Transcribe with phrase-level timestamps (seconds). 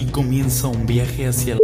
[0.00, 1.60] Aquí comienza un viaje hacia la...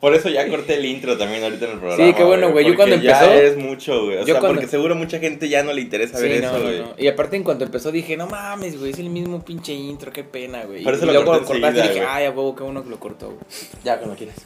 [0.00, 2.06] Por eso ya corté el intro también ahorita en el programa.
[2.06, 2.64] Sí, qué bueno, güey.
[2.66, 4.18] Yo cuando ya empezó- es mucho, güey.
[4.18, 6.52] O yo sea, cuando- porque seguro mucha gente ya no le interesa ver Sí, eso,
[6.52, 6.78] no, no, güey.
[6.82, 6.94] no.
[6.98, 10.22] Y aparte en cuanto empezó dije, no mames, güey, es el mismo pinche intro, qué
[10.22, 10.84] pena, güey.
[10.84, 12.90] Por eso y lo luego corté cortaste y dije, ay, a huevo, qué bueno que
[12.90, 13.38] lo cortó, güey.
[13.82, 14.36] Ya, cuando quieras.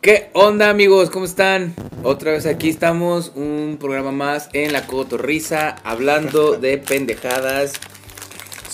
[0.00, 1.08] ¿Qué onda, amigos?
[1.10, 1.74] ¿Cómo están?
[2.02, 7.74] Otra vez aquí estamos, un programa más en La Cotorrisa, hablando de pendejadas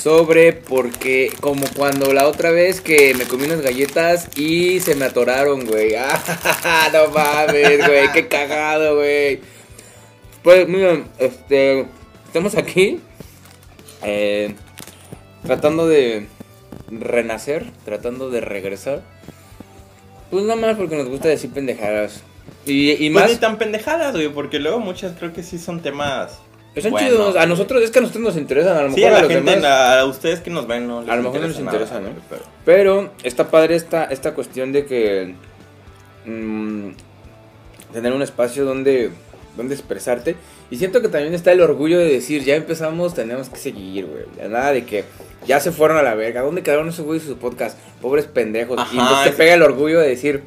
[0.04, 5.06] sobre porque, como cuando la otra vez que me comí unas galletas y se me
[5.06, 5.94] atoraron, güey.
[5.96, 9.40] Ah, no mames, güey, qué cagado, güey.
[10.42, 11.86] Pues, miren, este,
[12.26, 13.00] estamos aquí
[14.02, 14.54] eh,
[15.46, 16.26] tratando de
[16.90, 19.02] renacer, tratando de regresar.
[20.30, 22.22] Pues nada más porque nos gusta decir pendejadas.
[22.66, 23.30] Y, y Pues más.
[23.30, 26.40] ni tan pendejadas, güey, porque luego muchas creo que sí son temas.
[26.82, 27.36] Son buenos, chidos.
[27.36, 28.76] A nosotros, es que a nosotros nos interesan.
[28.76, 29.64] A lo mejor Sí, a los gente, demás.
[29.64, 32.12] a, a ustedes que nos ven, no les A lo mejor no les interesa, nada,
[32.14, 32.20] ¿no?
[32.28, 35.34] pero- Pero está padre esta, esta cuestión de que.
[36.26, 36.88] mm,
[37.92, 39.10] tener un espacio donde,
[39.56, 40.36] donde expresarte.
[40.70, 44.48] Y siento que también está el orgullo de decir, ya empezamos, tenemos que seguir, güey.
[44.50, 45.04] Nada de que
[45.46, 46.40] ya se fueron a la verga.
[46.42, 47.78] ¿Dónde quedaron esos güeyes de su podcast?
[48.00, 48.78] Pobres pendejos.
[48.80, 50.42] Ajá, y entonces te pega el orgullo de decir,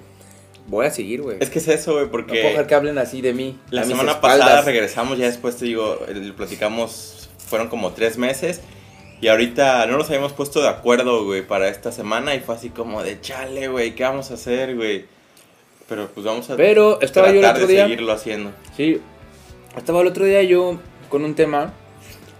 [0.67, 1.37] voy a seguir, güey.
[1.39, 3.57] Es que es eso, güey, No puedo porque dejar que hablen así de mí.
[3.71, 4.47] la semana espaldas.
[4.47, 8.61] pasada regresamos, ya después te digo, el- platicamos, fueron como tres meses.
[9.19, 12.35] Y ahorita no nos habíamos puesto de acuerdo, güey, para esta semana.
[12.35, 15.05] Y fue así como de chale, güey, ¿qué vamos a hacer, güey?
[15.89, 17.83] Pero pues vamos a Pero estaba yo el tratar otro de día.
[17.85, 18.51] seguirlo haciendo.
[18.75, 19.01] Sí,
[19.75, 20.79] estaba el otro día yo
[21.09, 21.73] con un tema.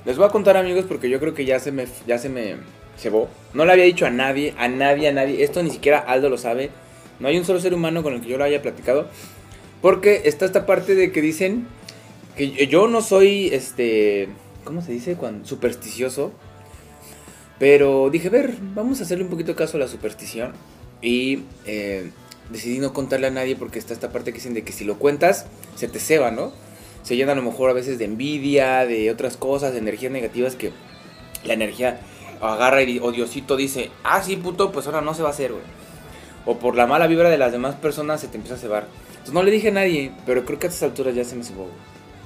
[0.06, 2.56] Les voy a contar, amigos, porque yo creo que ya se me, ya se me
[2.98, 3.28] cebó.
[3.54, 5.44] No le había dicho a nadie, a nadie, a nadie.
[5.44, 6.70] Esto ni siquiera Aldo lo sabe.
[7.20, 9.08] No hay un solo ser humano con el que yo lo haya platicado.
[9.82, 11.68] Porque está esta parte de que dicen
[12.36, 14.30] que yo no soy, este,
[14.64, 15.16] ¿cómo se dice?
[15.16, 16.32] Cuando, supersticioso.
[17.60, 20.54] Pero dije, ver, vamos a hacerle un poquito caso a la superstición.
[21.02, 22.12] Y eh,
[22.50, 24.98] decidí no contarle a nadie porque está esta parte que dicen de que si lo
[24.98, 26.52] cuentas, se te ceba, ¿no?
[27.04, 30.56] Se llena a lo mejor a veces de envidia, de otras cosas, de energías negativas
[30.56, 30.72] que
[31.46, 32.00] la energía
[32.42, 35.52] agarra y o Diosito dice, ah, sí, puto, pues ahora no se va a hacer,
[35.52, 35.64] güey.
[36.48, 38.88] O por la mala vibra de las demás personas se te empieza a cebar.
[39.10, 41.44] Entonces no le dije a nadie, pero creo que a estas alturas ya se me
[41.44, 41.68] cebó.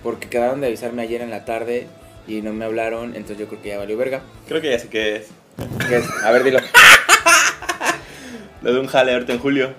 [0.03, 1.87] Porque quedaron de avisarme ayer en la tarde
[2.27, 4.21] y no me hablaron, entonces yo creo que ya valió verga.
[4.47, 5.27] Creo que ya sé qué es.
[5.89, 6.05] ¿Qué es?
[6.23, 6.59] A ver, dilo.
[8.61, 9.73] Lo de un jale ahorita en julio.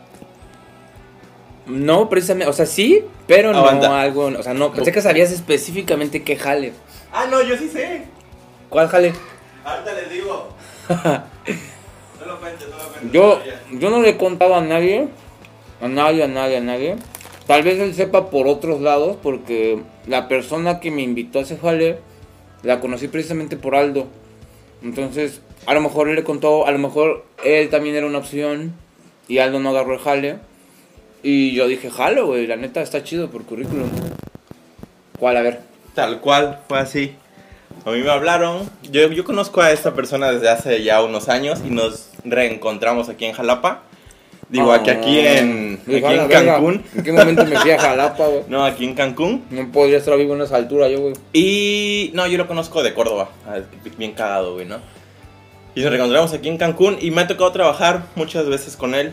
[1.67, 4.01] No, precisamente, o sea, sí, pero no Aguanta.
[4.01, 6.73] algo, o sea, no, pensé que sabías específicamente qué jale.
[7.13, 8.03] Ah, no, yo sí sé.
[8.69, 9.13] ¿Cuál jale?
[9.65, 10.49] Ahorita les digo.
[12.43, 13.13] no lo.
[13.13, 13.41] Yo,
[13.73, 15.09] yo no le he contado a nadie,
[15.81, 16.97] a nadie, a nadie, a nadie.
[17.47, 21.57] Tal vez él sepa por otros lados, porque la persona que me invitó a ese
[21.57, 21.99] jale,
[22.63, 24.07] la conocí precisamente por Aldo.
[24.83, 28.75] Entonces, a lo mejor él le contó, a lo mejor él también era una opción,
[29.29, 30.39] y Aldo no agarró el jale.
[31.23, 33.89] Y yo dije, jalo, güey, la neta está chido por currículum.
[35.19, 35.37] ¿Cuál?
[35.37, 35.61] A ver.
[35.95, 37.15] Tal cual, fue así.
[37.85, 38.71] A mí me hablaron.
[38.91, 43.25] Yo, yo conozco a esta persona desde hace ya unos años y nos reencontramos aquí
[43.25, 43.83] en Jalapa.
[44.49, 46.53] Digo, aquí, aquí en, Ah, aquí a la en verga.
[46.55, 46.85] Cancún.
[46.95, 48.43] ¿En qué momento me fui a Jalapa, güey?
[48.49, 49.45] No, aquí en Cancún.
[49.51, 51.15] No podría estar vivo en esa altura yo, güey.
[51.33, 53.31] Y no, yo lo conozco de Córdoba.
[53.47, 53.59] Ah,
[53.97, 54.77] Bien cagado, güey, ¿no?
[55.75, 59.13] Y nos reencontramos aquí en Cancún y me ha tocado trabajar muchas veces con él.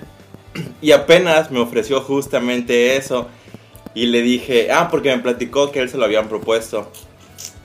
[0.82, 3.28] Y apenas me ofreció justamente eso.
[3.96, 6.92] Y le dije, ah, porque me platicó que él se lo habían propuesto.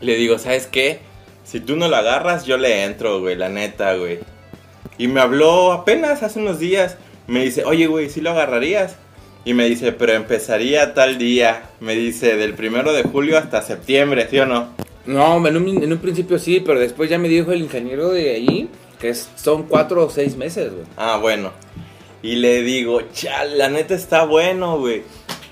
[0.05, 0.99] Le digo, ¿sabes qué?
[1.45, 4.19] Si tú no lo agarras, yo le entro, güey, la neta, güey.
[4.99, 6.97] Y me habló apenas hace unos días.
[7.27, 8.97] Me dice, oye, güey, ¿sí lo agarrarías?
[9.45, 11.71] Y me dice, pero empezaría tal día.
[11.81, 14.69] Me dice, del primero de julio hasta septiembre, ¿sí o no?
[15.07, 18.31] No, en un, en un principio sí, pero después ya me dijo el ingeniero de
[18.35, 18.69] ahí
[19.01, 20.87] que es- son cuatro o seis meses, güey.
[20.97, 21.51] Ah, bueno.
[22.23, 25.03] Y le digo, chal, la neta está bueno, güey.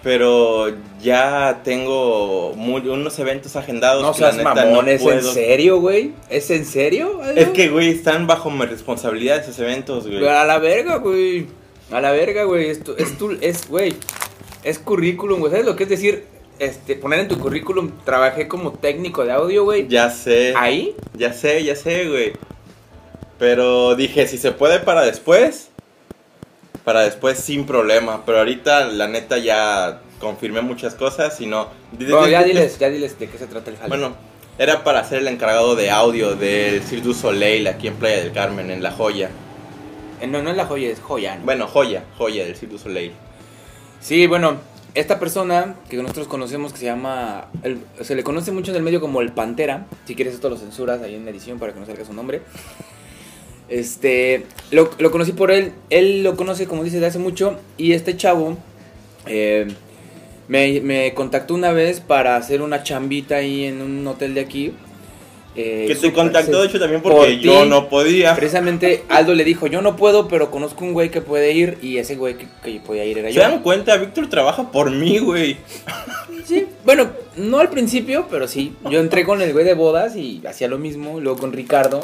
[0.02, 0.66] Pero
[1.00, 4.02] ya tengo muy- unos eventos agendados.
[4.02, 6.12] No seas mamón, no ¿es en serio, güey?
[6.28, 7.20] ¿Es en serio?
[7.36, 10.26] Es que, güey, están bajo mi responsabilidad esos eventos, güey.
[10.26, 11.46] A la verga, güey.
[11.92, 12.68] A la verga, güey.
[12.70, 13.94] Es, tu- es, tu- es, güey.
[14.64, 15.52] Es currículum, güey.
[15.52, 16.24] ¿Sabes lo que es decir?
[16.58, 19.86] Este, poner en tu currículum, trabajé como técnico de audio, güey.
[19.88, 20.54] Ya sé.
[20.56, 22.32] Ahí, Ya sé, ya sé, güey.
[23.38, 25.70] Pero dije, si se puede para después,
[26.84, 28.22] para después sin problema.
[28.26, 31.68] Pero ahorita, la neta, ya confirmé muchas cosas y no.
[31.92, 33.88] Bueno, ya diles, ya diles de qué se trata el jale.
[33.88, 34.14] Bueno,
[34.58, 38.32] era para ser el encargado de audio del Cirque du Soleil aquí en Playa del
[38.32, 39.30] Carmen, en La Joya.
[40.20, 41.34] Eh, no, no es la joya, es joya.
[41.36, 41.44] ¿no?
[41.44, 43.12] Bueno, Joya, Joya del Cirque du Soleil.
[44.00, 44.58] Sí, bueno,
[44.94, 48.82] esta persona que nosotros conocemos que se llama, el- se le conoce mucho en el
[48.84, 51.80] medio como el Pantera, si quieres esto lo censuras ahí en la edición para que
[51.80, 52.42] no salga su nombre.
[53.72, 57.92] Este, lo, lo conocí por él, él lo conoce, como dice, de hace mucho, y
[57.92, 58.58] este chavo
[59.26, 59.66] eh,
[60.46, 64.72] me, me contactó una vez para hacer una chambita ahí en un hotel de aquí.
[65.56, 67.68] eh, Que te contactó, de se- hecho, también por porque yo ti.
[67.70, 68.36] no podía.
[68.36, 71.96] Precisamente Aldo le dijo, yo no puedo, pero conozco un güey que puede ir, y
[71.96, 73.40] ese güey que, que podía ir era ¿Se yo.
[73.40, 73.96] dan cuenta?
[73.96, 75.56] Víctor trabaja por mí, güey.
[76.44, 77.08] Sí, bueno,
[77.38, 78.74] no al principio, pero sí.
[78.90, 82.02] Yo entré con el güey de bodas y hacía lo mismo, luego con Ricardo.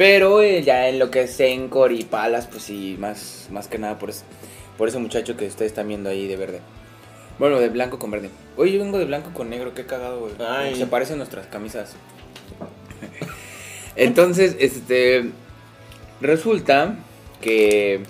[0.00, 3.76] Pero eh, ya en lo que es Encor y Palas, pues sí, más, más que
[3.76, 4.24] nada por, ese-
[4.78, 6.60] por ese muchacho que ustedes están viendo ahí de verde.
[7.38, 8.30] Bueno, de blanco con verde.
[8.56, 10.32] Oye, yo vengo de blanco con negro, qué cagado, güey.
[10.74, 11.92] Se parecen nuestras camisas.
[13.94, 15.32] Entonces, este.
[16.22, 16.94] Resulta
[17.42, 18.00] que.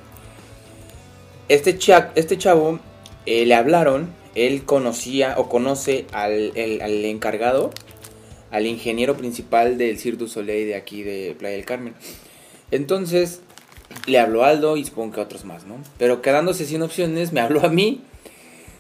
[1.48, 2.78] Este, cha- este chavo
[3.26, 4.10] eh, le hablaron.
[4.36, 7.70] Él conocía o conoce al, el- al encargado,
[8.50, 11.94] al ingeniero principal del Cirque du Soleil de aquí de Playa del Carmen.
[12.70, 13.40] Entonces
[14.06, 15.76] le habló Aldo y supongo que a otros más, ¿no?
[15.98, 18.02] Pero quedándose sin opciones, me habló a mí.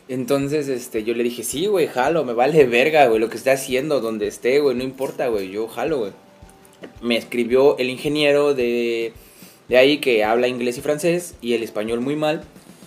[0.08, 3.52] Entonces, este, yo le dije, sí, güey, jalo, me vale verga, güey, lo que esté
[3.52, 6.12] haciendo, donde esté, güey, no importa, güey, yo jalo, güey.
[7.00, 9.12] Me escribió el ingeniero de,
[9.68, 12.42] de ahí que habla inglés y francés y el español muy mal.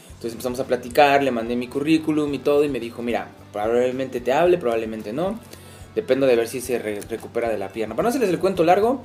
[0.08, 4.20] Entonces empezamos a platicar, le mandé mi currículum y todo y me dijo, mira, probablemente
[4.20, 5.40] te hable, probablemente no.
[5.96, 7.96] Dependo de ver si se re- recupera de la pierna.
[7.96, 9.02] Para no hacerles el cuento largo,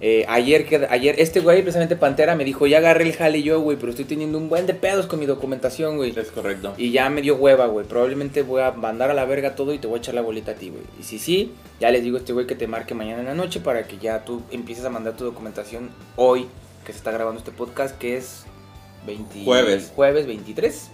[0.00, 3.60] eh, ayer, que, ayer este güey, precisamente Pantera, me dijo, ya agarré el jale yo,
[3.60, 6.12] güey, pero estoy teniendo un buen de pedos con mi documentación, güey.
[6.18, 6.74] Es correcto.
[6.76, 7.86] Y ya me dio hueva, güey.
[7.86, 10.52] Probablemente voy a mandar a la verga todo y te voy a echar la bolita
[10.52, 10.82] a ti, güey.
[10.98, 13.34] Y si sí, ya les digo a este güey que te marque mañana en la
[13.34, 16.46] noche para que ya tú empieces a mandar tu documentación hoy
[16.84, 18.44] que se está grabando este podcast, que es
[19.06, 19.44] 20...
[19.44, 19.92] Jueves.
[19.94, 20.88] Jueves 23.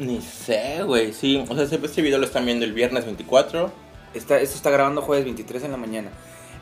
[0.00, 1.12] Ni sé, güey.
[1.12, 3.70] Sí, o sea, este video lo están viendo el viernes 24.
[4.14, 6.10] Esto está grabando jueves 23 en la mañana.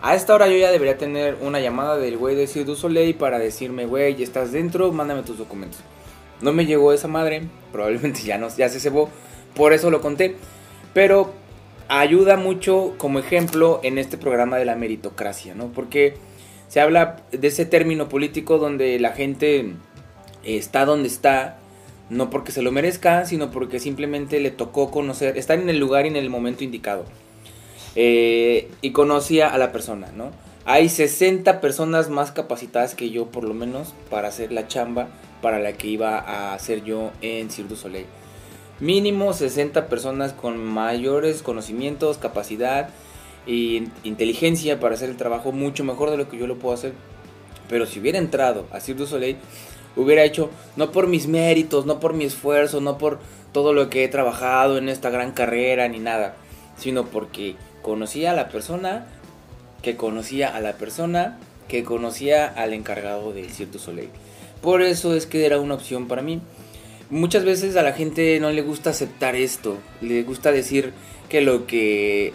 [0.02, 3.38] A esta hora yo ya debería tener una llamada del güey de Cirque du para
[3.38, 5.80] decirme, güey, estás dentro, mándame tus documentos.
[6.42, 9.08] No me llegó esa madre, probablemente ya, no, ya se cebó,
[9.54, 10.36] por eso lo conté.
[10.92, 11.32] Pero
[11.88, 15.72] ayuda mucho como ejemplo en este programa de la meritocracia, ¿no?
[15.72, 16.14] Porque
[16.68, 19.72] se habla de ese término político donde la gente
[20.42, 21.58] está donde está,
[22.10, 26.04] no porque se lo merezca, sino porque simplemente le tocó conocer, estar en el lugar
[26.04, 27.06] y en el momento indicado.
[27.96, 30.30] Eh, y conocía a la persona, ¿no?
[30.66, 35.08] Hay 60 personas más capacitadas que yo, por lo menos, para hacer la chamba
[35.42, 38.06] para la que iba a hacer yo en Cirque du Soleil.
[38.80, 42.88] Mínimo 60 personas con mayores conocimientos, capacidad
[43.46, 46.94] e inteligencia para hacer el trabajo mucho mejor de lo que yo lo puedo hacer.
[47.68, 49.36] Pero si hubiera entrado a Cirque du Soleil,
[49.96, 53.20] hubiera hecho, no por mis méritos, no por mi esfuerzo, no por
[53.52, 56.36] todo lo que he trabajado en esta gran carrera ni nada,
[56.78, 59.04] sino porque conocía a la persona,
[59.82, 61.38] que conocía a la persona,
[61.68, 64.08] que conocía al encargado del Cirque du Soleil.
[64.62, 66.40] Por eso es que era una opción para mí.
[67.10, 70.94] Muchas veces a la gente no le gusta aceptar esto, le gusta decir
[71.28, 72.32] que lo que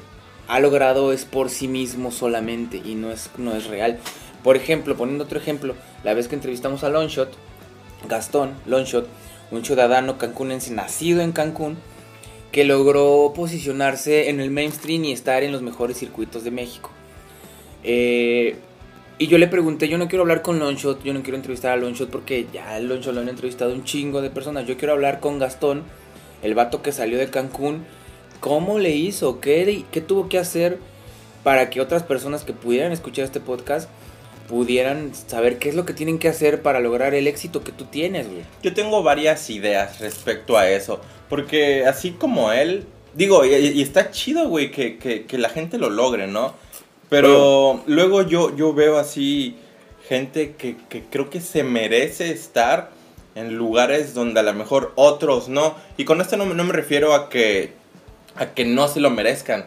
[0.48, 3.98] ha logrado es por sí mismo solamente y no es, no es real.
[4.44, 5.74] Por ejemplo, poniendo otro ejemplo,
[6.04, 7.34] la vez que entrevistamos a Longshot,
[8.08, 9.08] Gastón Longshot,
[9.50, 11.78] un ciudadano cancunense nacido en Cancún,
[12.52, 16.90] que logró posicionarse en el mainstream y estar en los mejores circuitos de México.
[17.84, 18.56] Eh,
[19.18, 21.76] y yo le pregunté, yo no quiero hablar con Longshot, yo no quiero entrevistar a
[21.76, 24.66] Longshot porque ya Longshot lo han entrevistado un chingo de personas.
[24.66, 25.84] Yo quiero hablar con Gastón,
[26.42, 27.86] el vato que salió de Cancún.
[28.40, 29.42] ¿Cómo le hizo?
[29.42, 30.80] ¿Qué, qué tuvo que hacer
[31.44, 33.90] para que otras personas que pudieran escuchar este podcast
[34.48, 37.86] pudieran saber qué es lo que tienen que hacer para lograr el éxito que tú
[37.86, 38.44] tienes, güey?
[38.64, 41.02] Yo tengo varias ideas respecto a eso.
[41.30, 45.78] Porque así como él, digo, y, y está chido, güey, que, que, que la gente
[45.78, 46.54] lo logre, ¿no?
[47.10, 49.56] Pero luego yo, yo veo así
[50.08, 52.92] gente que, que creo que se merece estar
[53.36, 55.76] en lugares donde a lo mejor otros no.
[55.98, 57.74] Y con esto no, me- no me refiero a que,
[58.36, 59.66] a que no se lo merezcan,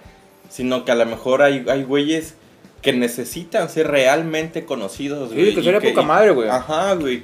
[0.50, 2.34] sino que a lo mejor hay, hay güeyes
[2.80, 5.54] que necesitan ser realmente conocidos, Sí, güey.
[5.54, 6.48] que sería poca madre, güey.
[6.48, 7.22] Ajá, güey.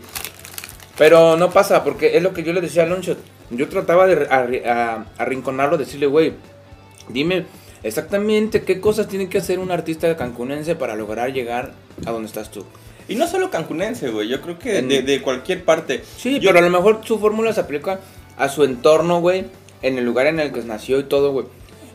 [0.97, 3.18] Pero no pasa, porque es lo que yo le decía a Longshot.
[3.50, 4.26] Yo trataba de
[5.18, 6.34] arrinconarlo, decirle, güey,
[7.08, 7.46] dime
[7.82, 11.72] exactamente qué cosas tiene que hacer un artista cancunense para lograr llegar
[12.04, 12.64] a donde estás tú.
[13.08, 14.28] Y no solo cancunense, güey.
[14.28, 16.02] Yo creo que En- de, de cualquier parte.
[16.16, 18.00] Sí, Yo- pero a lo mejor su fórmula se aplica
[18.36, 19.46] a su entorno, güey,
[19.82, 21.46] en el lugar en el que nació y todo, güey.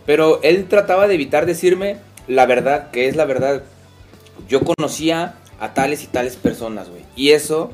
[0.05, 3.63] Pero él trataba de evitar decirme la verdad, que es la verdad.
[4.50, 7.03] Yo conocía a tales y tales personas, güey.
[7.15, 7.72] Y eso,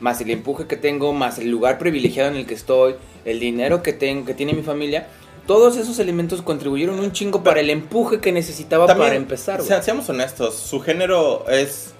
[0.00, 3.82] más el empuje que tengo, más el lugar privilegiado en el que estoy, el dinero
[3.82, 5.08] que tengo, que tiene mi familia,
[5.46, 9.68] todos esos elementos contribuyeron un chingo para el empuje que necesitaba También, para empezar, güey.
[9.68, 11.92] sea- seamos honestos, su género es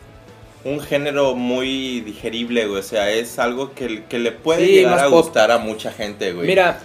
[0.64, 2.80] un género muy digerible, güey.
[2.80, 5.24] O sea, es algo que, que le puede Sí, llegar a pop.
[5.24, 6.46] gustar a mucha gente, güey.
[6.46, 6.80] Mira,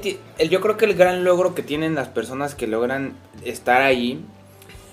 [0.00, 3.80] ti- él- yo creo que el gran logro que tienen las personas que logran estar
[3.82, 4.20] ahí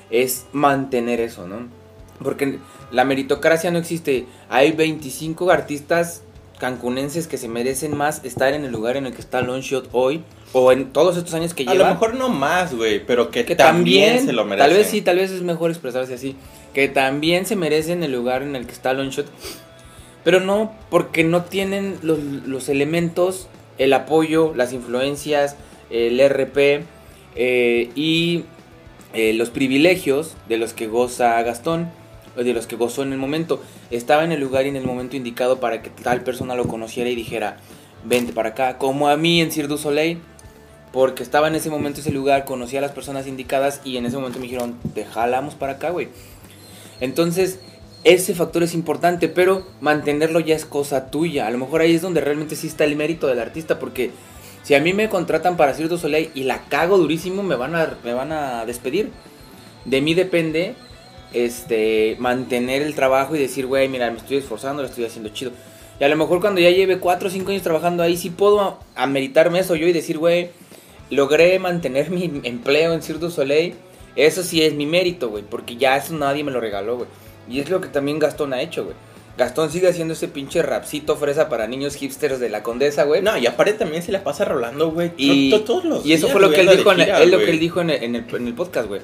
[0.09, 1.67] es mantener eso, ¿no?
[2.23, 2.57] Porque
[2.93, 4.25] la meritocracia no existe.
[4.49, 6.21] Hay 25 artistas
[6.59, 10.23] cancunenses que se merecen más estar en el lugar en el que está Longshot hoy
[10.53, 11.89] o en todos estos años que a lleva.
[11.89, 14.69] lo mejor no más, güey, pero que, que también, también, se lo merecen.
[14.69, 16.37] tal vez sí, tal vez es mejor expresarse así,
[16.73, 19.25] que también se merecen el lugar en el que está Longshot,
[20.23, 25.57] pero no porque no tienen los, los elementos, el apoyo, las influencias,
[25.89, 26.85] el RP
[27.35, 28.45] eh, y
[29.13, 31.91] eh, los privilegios de los que goza Gastón,
[32.35, 33.61] de los que gozó en el momento.
[33.91, 37.09] Estaba en el lugar y en el momento indicado para que tal persona lo conociera
[37.09, 37.57] y dijera,
[38.03, 40.19] vente para acá, como a mí en Cirque du Soleil
[40.93, 44.15] porque estaba en ese momento ese lugar, conocía a las personas indicadas y en ese
[44.15, 46.09] momento me dijeron, te jalamos para acá, güey.
[47.01, 47.59] Entonces,
[48.03, 51.47] ese factor es importante, pero mantenerlo ya es cosa tuya.
[51.47, 54.11] A lo mejor ahí es donde realmente sí está el mérito del artista, porque
[54.61, 57.73] si a mí me contratan para Cirque du Soleil y la cago durísimo, me van
[57.73, 59.09] a, me van a despedir.
[59.85, 60.75] De mí depende
[61.33, 65.51] este mantener el trabajo y decir, güey, mira, me estoy esforzando, lo estoy haciendo chido.
[65.99, 68.79] Y a lo mejor cuando ya lleve 4 o 5 años trabajando ahí, sí puedo
[68.95, 70.49] ameritarme eso yo y decir, güey,
[71.09, 73.75] logré mantener mi empleo en Cirque du Soleil.
[74.15, 77.07] Eso sí es mi mérito, güey, porque ya eso nadie me lo regaló, güey.
[77.49, 78.95] Y es lo que también Gastón ha hecho, güey.
[79.35, 83.23] Gastón sigue haciendo ese pinche rapcito fresa para niños hipsters de la condesa, güey.
[83.23, 85.11] No, y aparte también se la pasa rolando, güey.
[85.17, 87.31] Y, to- todos los y eso días, fue lo que él dijo, en, gira, él
[87.31, 87.55] lo que güey.
[87.55, 89.01] él dijo en el, en el, en el podcast, güey.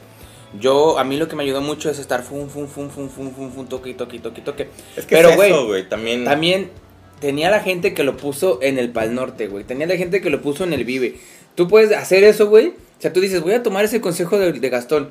[0.58, 3.32] Yo, a mí lo que me ayudó mucho es estar fum, fum, fum, fum, fum,
[3.32, 4.68] fum, fum, toque, toque, toque, toque.
[4.96, 6.24] Es que Pero, güey, también...
[6.26, 6.72] También
[7.20, 9.64] tenía la gente que lo puso en el Pal Norte, güey.
[9.64, 11.18] Tenía la gente que lo puso en el Vive.
[11.56, 12.70] Tú puedes hacer eso, güey.
[12.70, 15.10] O sea, tú dices, voy a tomar ese consejo de, de Gastón.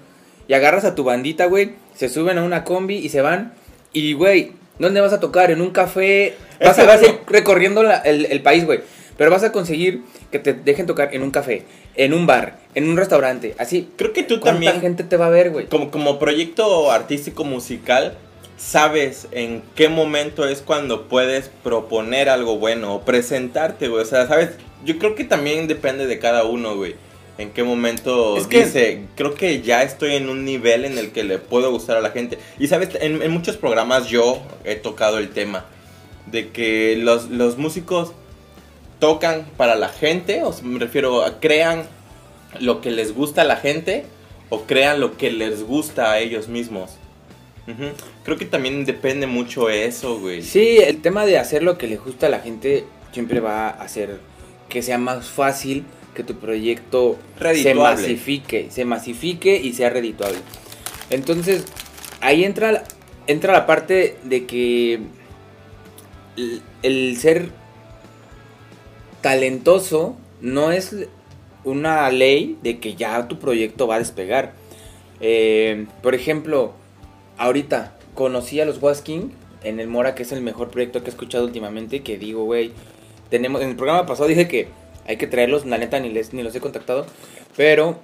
[0.48, 1.72] Y agarras a tu bandita, güey.
[1.94, 3.52] Se suben a una combi y se van.
[3.92, 5.50] Y, güey, ¿dónde vas a tocar?
[5.50, 6.34] En un café.
[6.60, 8.80] Vas, a, vas a ir recorriendo la- el, el país, güey.
[9.18, 10.02] Pero vas a conseguir
[10.32, 11.64] que te dejen tocar en un café,
[11.98, 13.54] en un bar, en un restaurante.
[13.58, 13.90] Así.
[13.96, 15.66] Creo que tú ¿Cuánta también, gente te va a ver, güey?
[15.66, 18.16] como, como proyecto artístico musical,
[18.56, 24.02] sabes en qué momento es cuando puedes proponer algo bueno o presentarte, güey.
[24.02, 24.50] O sea, sabes,
[24.84, 26.94] yo creo que también depende de cada uno, güey.
[27.36, 31.12] En qué momento Es que- dice, creo que ya estoy en un nivel en el
[31.12, 32.38] que le puedo gustar a la gente.
[32.58, 35.64] Y sabes, en, en muchos programas yo he tocado el tema
[36.26, 38.12] de que los, los músicos
[38.98, 41.84] tocan para la gente, o sea, me refiero a crean
[42.60, 44.06] lo que les gusta a la gente
[44.48, 46.96] o crean lo que les gusta a ellos mismos.
[48.24, 50.42] Creo que también depende mucho eso, güey.
[50.42, 53.82] Sí, el tema de hacer lo que le gusta a la gente siempre va a
[53.82, 54.20] hacer
[54.70, 57.18] que sea más fácil que tu proyecto
[57.54, 60.38] se masifique, se masifique y sea redituable.
[61.10, 61.66] Entonces,
[62.20, 62.84] ahí entra,
[63.26, 65.00] entra la parte de que
[66.36, 67.50] el, el ser
[69.20, 70.94] talentoso no es
[71.64, 74.52] una ley de que ya tu proyecto va a despegar.
[75.20, 76.72] Eh, por ejemplo,
[77.36, 79.32] ahorita conocí a los Wasking
[79.64, 82.72] en el Mora, que es el mejor proyecto que he escuchado últimamente, que digo, güey,
[83.30, 84.68] tenemos, en el programa pasado dije que
[85.06, 87.06] hay que traerlos, la neta ni, les, ni los he contactado,
[87.56, 87.98] pero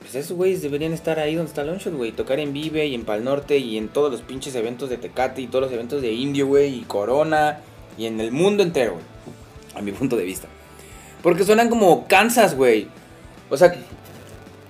[0.00, 3.04] pues esos güeyes deberían estar ahí donde está Longshot, güey, tocar en Vive y en
[3.04, 6.12] Pal Norte y en todos los pinches eventos de Tecate y todos los eventos de
[6.12, 7.60] Indio, güey, y Corona
[7.98, 9.04] y en el mundo entero, güey,
[9.74, 10.48] a mi punto de vista.
[11.22, 12.88] Porque suenan como Kansas, güey.
[13.50, 13.74] O sea,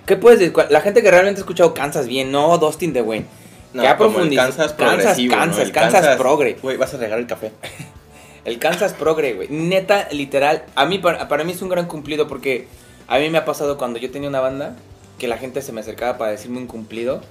[0.05, 0.53] ¿qué puedes decir?
[0.69, 3.25] La gente que realmente ha escuchado Kansas bien, no Dustin de Wayne.
[3.73, 5.41] No, que ha como el profundiz- Kansas Kansas, progresivo, ¿no?
[5.41, 6.57] Kansas, Kansas progre.
[6.61, 7.51] Güey, vas a regar el café.
[8.43, 9.49] El Kansas Progre, güey.
[9.49, 10.63] Neta, literal.
[10.73, 12.65] A mí, para, para mí es un gran cumplido porque
[13.07, 14.75] a mí me ha pasado cuando yo tenía una banda
[15.19, 17.21] que la gente se me acercaba para decirme un cumplido.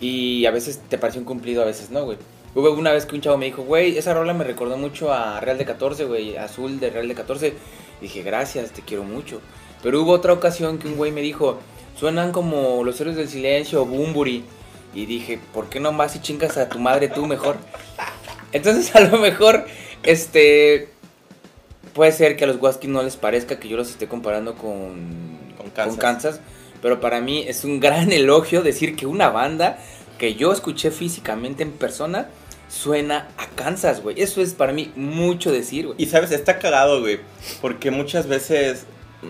[0.00, 2.18] Y a veces te pareció un cumplido, a veces no, güey.
[2.56, 5.38] Hubo una vez que un chavo me dijo, güey, esa rola me recordó mucho a
[5.38, 6.36] Real de 14, güey.
[6.36, 7.54] Azul de Real de 14.
[8.00, 9.40] Dije, gracias, te quiero mucho.
[9.82, 11.58] Pero hubo otra ocasión que un güey me dijo,
[11.98, 14.44] suenan como los héroes del silencio o Bumburi.
[14.94, 17.56] Y dije, ¿por qué no vas y chingas a tu madre tú mejor?
[18.52, 19.66] Entonces a lo mejor,
[20.02, 20.88] este,
[21.94, 25.38] puede ser que a los Waskin no les parezca que yo los esté comparando con,
[25.56, 25.98] Con Kansas.
[25.98, 26.40] Kansas,
[26.82, 29.78] pero para mí es un gran elogio decir que una banda
[30.18, 32.28] que yo escuché físicamente en persona
[32.76, 34.20] suena a Kansas, güey.
[34.20, 35.96] Eso es para mí mucho decir, güey.
[36.00, 37.20] Y sabes, está cagado, güey.
[37.60, 38.86] Porque muchas veces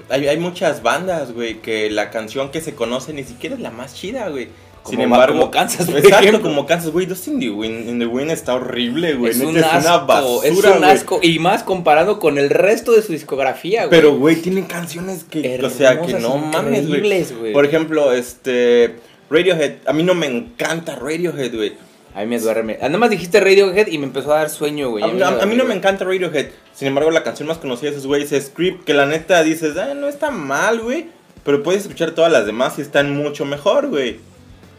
[0.08, 3.70] hay, hay muchas bandas, güey, que la canción que se conoce ni siquiera es la
[3.70, 4.48] más chida, güey.
[4.82, 6.42] Como Sin embargo, como Kansas, por exacto, ejemplo.
[6.42, 7.06] como Kansas, güey.
[7.06, 9.32] Dust in the Wind, in the Wind está horrible, güey.
[9.32, 10.90] Es un es una asco, basura, es un güey.
[10.90, 11.20] asco.
[11.22, 13.90] Y más comparado con el resto de su discografía, güey.
[13.90, 17.00] Pero, güey, tienen canciones que, o sea, que Hermosas, no mames, güey.
[17.00, 17.52] güey.
[17.52, 18.94] Por ejemplo, este,
[19.28, 21.72] Radiohead, a mí no me encanta Radiohead, güey.
[22.16, 22.78] A mí me duerme.
[22.80, 25.04] Ah, Nada más dijiste Radiohead y me empezó a dar sueño, güey.
[25.04, 26.46] A, mí no me encanta Radiohead.
[26.74, 29.76] Sin embargo, la canción más conocida de esos güeyes es Creep, que la neta dices,
[29.76, 31.08] ah, no está mal, güey.
[31.44, 34.18] Pero puedes escuchar todas las demás y están mucho mejor, güey.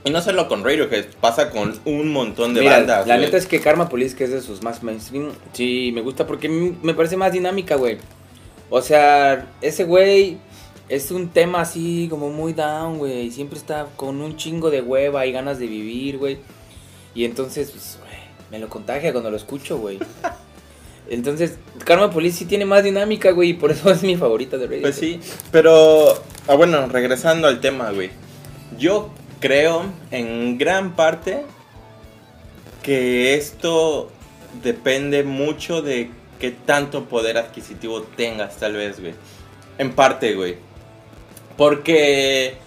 [0.03, 3.07] Y no solo con Radiohead, pasa con un montón de Mira, bandas.
[3.07, 3.25] la güey.
[3.27, 6.49] neta es que Karma Police, que es de sus más mainstream, sí, me gusta porque
[6.49, 7.97] me parece más dinámica, güey.
[8.71, 10.39] O sea, ese güey
[10.89, 13.29] es un tema así como muy down, güey.
[13.29, 16.39] Siempre está con un chingo de hueva y ganas de vivir, güey.
[17.17, 17.97] Y entonces, pues,
[18.51, 19.97] me lo contagia cuando lo escucho, güey.
[21.09, 24.67] Entonces, Karma Police sí tiene más dinámica, güey, y por eso es mi favorita de
[24.67, 24.81] Radio.
[24.83, 25.19] Pues sí,
[25.51, 26.13] pero
[26.47, 28.11] ah, bueno, regresando al tema, güey.
[28.77, 29.09] Yo
[29.39, 31.43] creo en gran parte
[32.83, 34.11] que esto
[34.61, 39.15] depende mucho de qué tanto poder adquisitivo tengas, tal vez, güey.
[39.79, 40.57] En parte, güey.
[41.57, 42.57] Porque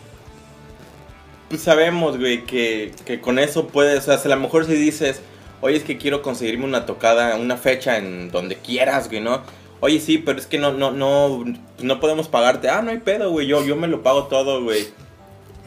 [1.51, 4.75] pues sabemos, güey, que, que con eso puedes, o sea, si a lo mejor si
[4.75, 5.21] dices,
[5.61, 9.43] oye, es que quiero conseguirme una tocada, una fecha en donde quieras, güey, ¿no?
[9.81, 11.45] Oye, sí, pero es que no, no, no,
[11.83, 12.69] no podemos pagarte.
[12.69, 14.85] Ah, no hay pedo, güey, yo, yo me lo pago todo, güey.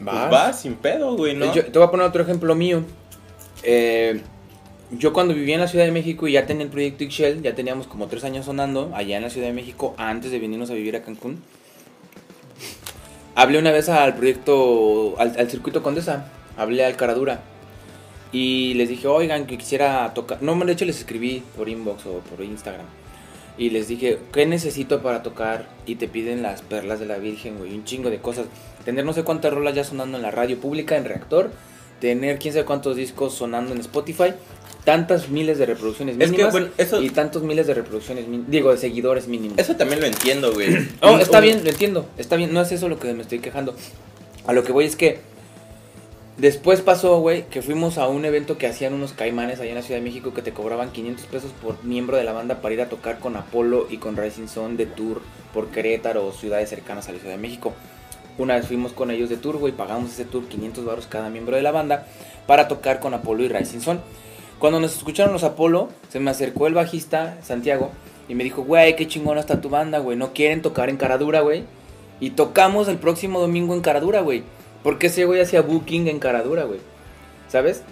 [0.02, 0.30] Pues Vas.
[0.30, 1.52] vas sin pedo, güey, ¿no?
[1.52, 2.82] Yo te voy a poner otro ejemplo mío.
[3.62, 4.22] Eh,
[4.90, 7.54] yo cuando vivía en la Ciudad de México y ya tenía el proyecto Ixchel, ya
[7.54, 10.74] teníamos como tres años sonando allá en la Ciudad de México antes de venirnos a
[10.74, 11.42] vivir a Cancún.
[13.34, 16.26] Hablé una vez al proyecto, al, al circuito Condesa,
[16.56, 17.40] hablé al Caradura
[18.34, 20.42] y les dije, oigan, que quisiera tocar.
[20.42, 22.86] No, de hecho les escribí por inbox o por Instagram.
[23.56, 25.68] Y les dije, ¿qué necesito para tocar?
[25.86, 28.46] Y te piden las perlas de la Virgen, güey, un chingo de cosas.
[28.84, 31.52] Tener no sé cuántas rolas ya sonando en la radio pública, en Reactor.
[32.00, 34.34] Tener quién sabe cuántos discos sonando en Spotify.
[34.84, 36.52] Tantas miles de reproducciones Es que, mínimas.
[36.52, 39.58] bueno, eso- Y tantos miles de reproducciones, digo, de seguidores mínimos.
[39.58, 40.68] Eso también lo entiendo, güey.
[41.00, 42.06] Oh, Un- está bien, lo entiendo.
[42.18, 43.74] Está bien, no es eso lo que me estoy quejando.
[44.46, 45.20] A lo que voy es que
[46.36, 49.82] después pasó, güey, que fuimos a un evento que hacían unos caimanes allá en la
[49.82, 52.80] Ciudad de México que te cobraban 500 pesos por miembro de la banda para ir
[52.82, 55.22] a tocar con Apolo y con Rising Sun de tour
[55.54, 57.72] por Querétaro o ciudades cercanas a la Ciudad de México.
[58.36, 61.54] Una vez fuimos con ellos de tour, güey, pagamos ese tour 500 baros cada miembro
[61.56, 62.06] de la banda
[62.48, 64.00] para tocar con Apolo y Rising Sun.
[64.64, 67.90] Cuando nos escucharon los Apolo, se me acercó el bajista, Santiago,
[68.30, 71.42] y me dijo, güey, qué chingona está tu banda, güey, no quieren tocar en Caradura,
[71.42, 71.64] güey.
[72.18, 74.42] Y tocamos el próximo domingo en Caradura, güey.
[74.82, 76.80] Porque ese güey hacía booking en Caradura, güey.
[77.46, 77.82] ¿Sabes?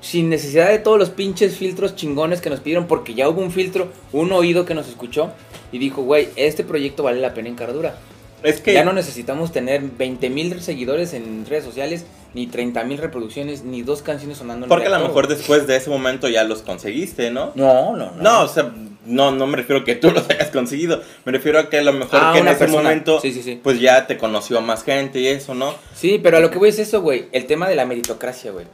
[0.00, 3.50] Sin necesidad de todos los pinches filtros chingones que nos pidieron, porque ya hubo un
[3.50, 5.32] filtro, un oído que nos escuchó
[5.72, 7.96] y dijo, güey, este proyecto vale la pena en Caradura.
[8.44, 12.04] Es que Ya no necesitamos tener 20 mil seguidores en redes sociales,
[12.34, 15.76] ni 30 mil reproducciones, ni dos canciones sonando en porque a lo mejor después de
[15.76, 17.50] ese momento ya los conseguiste, ¿no?
[17.56, 18.22] No, no, no.
[18.22, 18.70] No, o sea,
[19.06, 21.00] no, no me refiero a que tú los hayas conseguido.
[21.24, 22.82] Me refiero a que a lo mejor Ah, que en ese persona.
[22.82, 23.58] momento, Sí, sí, sí.
[23.62, 25.74] pues ya te conoció a más gente y eso, ¿no?
[25.94, 27.26] Sí, pero a lo que voy es eso, güey.
[27.32, 28.66] El tema de la meritocracia, güey.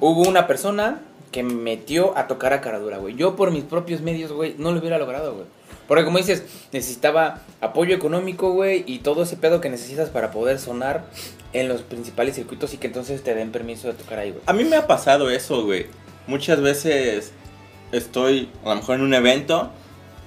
[0.00, 3.16] Hubo una persona que me metió a tocar a Caradura, güey.
[3.16, 5.46] Yo por mis propios medios, güey, no lo hubiera logrado, güey.
[5.86, 10.58] Porque como dices, necesitaba apoyo económico, güey, y todo ese pedo que necesitas para poder
[10.58, 11.04] sonar
[11.52, 14.42] en los principales circuitos y que entonces te den permiso de tocar ahí, güey.
[14.46, 15.86] A mí me ha pasado eso, güey.
[16.26, 17.32] Muchas veces
[17.92, 19.70] estoy a lo mejor en un evento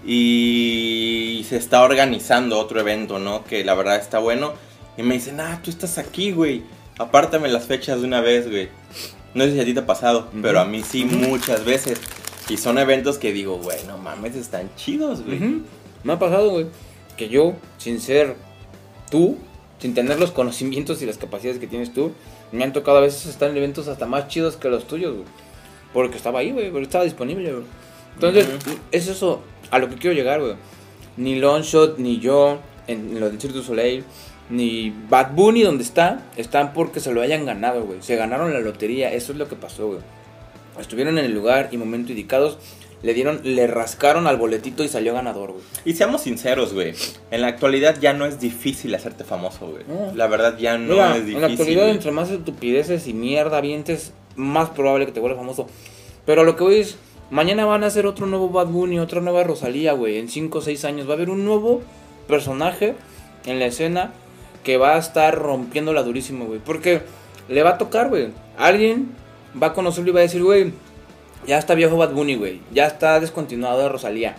[0.06, 3.43] y se está organizando otro evento, ¿no?
[3.43, 4.54] Que la verdad está bueno.
[4.98, 6.63] Y me dicen, ah, tú estás aquí, güey.
[6.98, 8.70] Apártame las fechas de una vez, güey.
[9.34, 12.00] No sé si a ti te ha pasado, pero a mí sí muchas veces.
[12.50, 15.38] Y son eventos que digo, güey, no mames, están chidos, güey.
[15.38, 15.62] Ujú.
[16.04, 16.68] Me ha pasado, güey,
[17.18, 18.36] que yo, sin ser
[19.12, 19.38] tú,
[19.80, 22.12] sin tener los conocimientos y las capacidades que tienes tú,
[22.52, 25.26] me han tocado a veces estar en eventos hasta más chidos que los tuyos, güey.
[25.94, 27.66] Porque estaba ahí, güey, porque estaba disponible, güey.
[28.16, 28.78] Entonces, Ujú.
[28.92, 30.56] es eso a lo que quiero llegar, güey.
[31.18, 34.04] Ni Longshot, ni yo, en, lo del Cirque du Soleil,
[34.50, 38.02] ni Bad Bunny donde está, están porque se lo hayan ganado, güey.
[38.02, 40.00] Se ganaron la lotería, eso es lo que pasó, güey.
[40.80, 42.58] Estuvieron en el lugar y momento indicados,
[43.04, 45.63] le dieron, le rascaron al boletito y salió ganador, güey.
[45.86, 46.94] Y seamos sinceros, güey.
[47.32, 49.84] En la actualidad ya no es difícil hacerte famoso, güey.
[49.88, 50.16] No.
[50.16, 51.36] La verdad ya no Mira, es difícil.
[51.36, 51.96] en la actualidad, güey.
[51.96, 55.68] entre más estupideces y mierda vientes, más probable que te vuelvas famoso.
[56.26, 56.98] Pero lo que voy es,
[57.30, 60.18] mañana van a hacer otro nuevo Bad Bunny, otra nueva Rosalía, güey.
[60.18, 61.82] En 5 o 6 años va a haber un nuevo
[62.28, 62.96] personaje
[63.46, 64.12] en la escena
[64.63, 66.60] que va a estar rompiéndola durísimo, güey.
[66.60, 67.02] Porque
[67.48, 68.30] le va a tocar, güey.
[68.58, 69.12] Alguien
[69.62, 70.72] va a conocerlo y va a decir, güey,
[71.46, 72.62] ya está viejo Bad Bunny, güey.
[72.72, 74.36] Ya está descontinuado de Rosalía.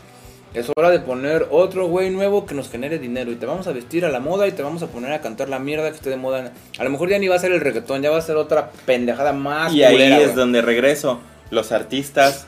[0.54, 3.30] Es hora de poner otro güey nuevo que nos genere dinero.
[3.30, 5.48] Y te vamos a vestir a la moda y te vamos a poner a cantar
[5.48, 6.52] la mierda que esté de moda.
[6.78, 8.70] A lo mejor ya ni va a ser el reggaetón, ya va a ser otra
[8.86, 9.72] pendejada más.
[9.72, 11.20] Y ahí es donde regreso.
[11.50, 12.46] Los artistas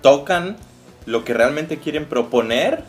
[0.00, 0.56] tocan
[1.06, 2.82] lo que realmente quieren proponer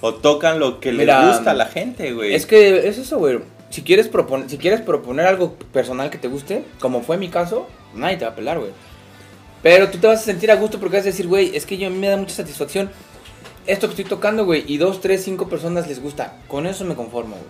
[0.00, 2.34] o tocan lo que Mira, les gusta a la gente, güey.
[2.34, 3.38] Es que es eso, güey.
[3.72, 7.66] Si quieres, proponer, si quieres proponer algo personal que te guste, como fue mi caso,
[7.94, 8.70] nadie te va a pelar, güey.
[9.62, 11.78] Pero tú te vas a sentir a gusto porque vas a decir, güey, es que
[11.78, 12.90] yo me da mucha satisfacción
[13.66, 16.36] esto que estoy tocando, güey, y dos, tres, cinco personas les gusta.
[16.48, 17.48] Con eso me conformo, güey.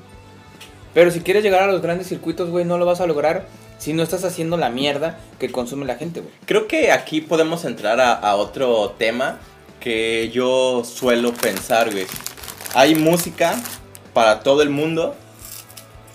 [0.94, 3.92] Pero si quieres llegar a los grandes circuitos, güey, no lo vas a lograr si
[3.92, 6.32] no estás haciendo la mierda que consume la gente, güey.
[6.46, 9.40] Creo que aquí podemos entrar a, a otro tema
[9.80, 12.06] que yo suelo pensar, güey.
[12.74, 13.61] Hay música
[14.14, 15.16] para todo el mundo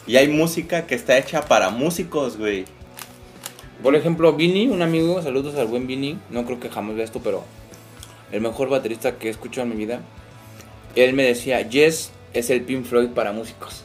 [0.08, 2.65] y hay música que está hecha para músicos, güey.
[3.84, 7.22] Por ejemplo, Vini, un amigo, saludos al buen Vini, no creo que jamás vea esto,
[7.24, 7.43] pero
[8.32, 10.00] el mejor baterista que he escuchado en mi vida,
[10.96, 13.84] él me decía, Yes es el Pink Floyd para músicos.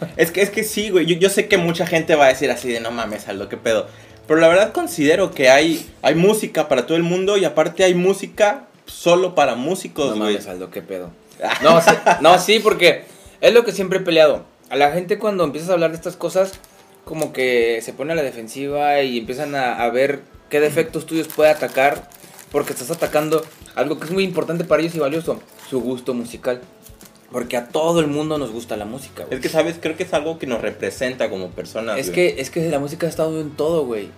[0.16, 1.06] Es que, es que sí, güey.
[1.06, 3.56] Yo, yo sé que mucha gente va a decir así de no mames, Aldo, qué
[3.56, 3.88] pedo.
[4.28, 7.94] Pero la verdad considero que hay, hay música para todo el mundo y aparte hay
[7.94, 10.34] música solo para músicos, No güey.
[10.34, 11.10] mames, Aldo, qué pedo.
[11.62, 13.04] No, sí, no, sí, porque
[13.40, 14.44] es lo que siempre he peleado.
[14.70, 16.52] A la gente cuando empiezas a hablar de estas cosas,
[17.04, 21.28] como que se pone a la defensiva y empiezan a, a ver qué defectos tuyos
[21.28, 22.08] puede atacar,
[22.52, 26.60] porque estás atacando algo que es muy importante para ellos y valioso, su gusto musical.
[27.30, 29.34] Porque a todo el mundo nos gusta la música, güey.
[29.36, 29.76] Es que, ¿sabes?
[29.80, 32.34] Creo que es algo que nos representa como personas, Es güey.
[32.34, 34.08] que, es que la música ha estado en todo, güey.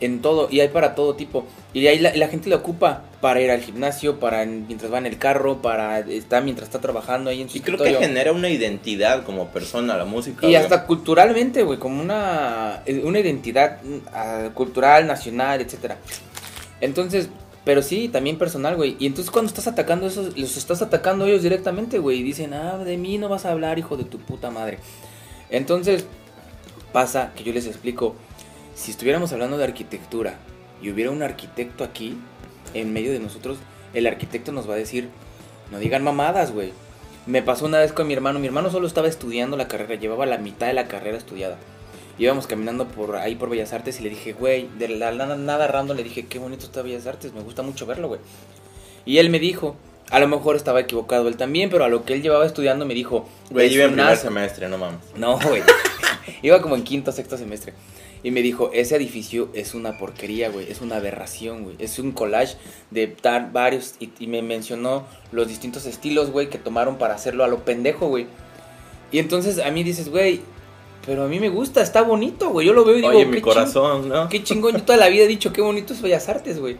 [0.00, 0.48] En todo.
[0.50, 1.44] Y hay para todo tipo.
[1.74, 4.96] Y ahí la, la gente la ocupa para ir al gimnasio, para en- mientras va
[4.98, 8.32] en el carro, para estar mientras está trabajando ahí en su Y creo que genera
[8.32, 10.46] una identidad como persona la música.
[10.46, 10.56] Y güey.
[10.56, 13.78] hasta culturalmente, güey, como una, eh, una identidad
[14.14, 15.98] ah, cultural, nacional, etcétera.
[16.80, 17.28] Entonces,
[17.64, 18.96] pero sí, también personal, güey.
[18.98, 22.20] Y entonces cuando estás atacando esos, los estás atacando ellos directamente, güey.
[22.20, 24.78] Y dicen, ah, de mí no vas a hablar, hijo de tu puta madre.
[25.50, 26.06] Entonces,
[26.92, 28.16] pasa que yo les explico,
[28.80, 30.36] si estuviéramos hablando de arquitectura
[30.80, 32.16] y hubiera un arquitecto aquí,
[32.72, 33.58] en medio de nosotros,
[33.92, 35.08] el arquitecto nos va a decir,
[35.70, 36.72] no digan mamadas, güey.
[37.26, 40.24] Me pasó una vez con mi hermano, mi hermano solo estaba estudiando la carrera, llevaba
[40.24, 41.58] la mitad de la carrera estudiada.
[42.18, 45.66] Íbamos caminando por ahí por Bellas Artes y le dije, güey, de la nada, nada
[45.66, 48.20] random le dije, qué bonito está Bellas Artes, me gusta mucho verlo, güey.
[49.04, 49.76] Y él me dijo,
[50.10, 52.94] a lo mejor estaba equivocado él también, pero a lo que él llevaba estudiando me
[52.94, 54.24] dijo, Güey, "Es iba en primer asco".
[54.28, 55.00] semestre, no mames.
[55.16, 55.62] No, güey.
[56.42, 57.74] Iba como en quinto, sexto semestre.
[58.22, 60.70] Y me dijo, ese edificio es una porquería, güey.
[60.70, 61.76] Es una aberración, güey.
[61.78, 62.56] Es un collage
[62.90, 63.94] de dar varios...
[63.98, 68.08] Y, y me mencionó los distintos estilos, güey, que tomaron para hacerlo a lo pendejo,
[68.08, 68.26] güey.
[69.10, 70.42] Y entonces a mí dices, güey,
[71.06, 72.66] pero a mí me gusta, está bonito, güey.
[72.66, 74.28] Yo lo veo y digo, Oye, mi "Qué corazón, ¿no?
[74.28, 76.76] Qué chingón, yo toda la vida he dicho, qué bonito es Bellas Artes, güey.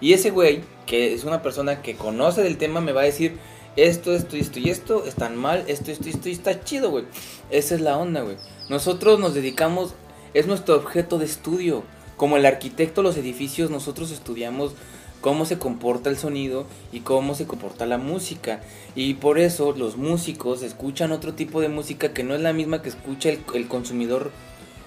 [0.00, 3.36] Y ese güey, que es una persona que conoce del tema, me va a decir,
[3.76, 7.04] esto, esto, esto y esto están mal, esto, esto, esto y está chido, güey.
[7.50, 8.36] Esa es la onda, güey.
[8.68, 9.94] Nosotros nos dedicamos,
[10.34, 11.84] es nuestro objeto de estudio.
[12.16, 14.74] Como el arquitecto, los edificios, nosotros estudiamos
[15.20, 18.60] cómo se comporta el sonido y cómo se comporta la música.
[18.94, 22.82] Y por eso los músicos escuchan otro tipo de música que no es la misma
[22.82, 24.32] que escucha el, el consumidor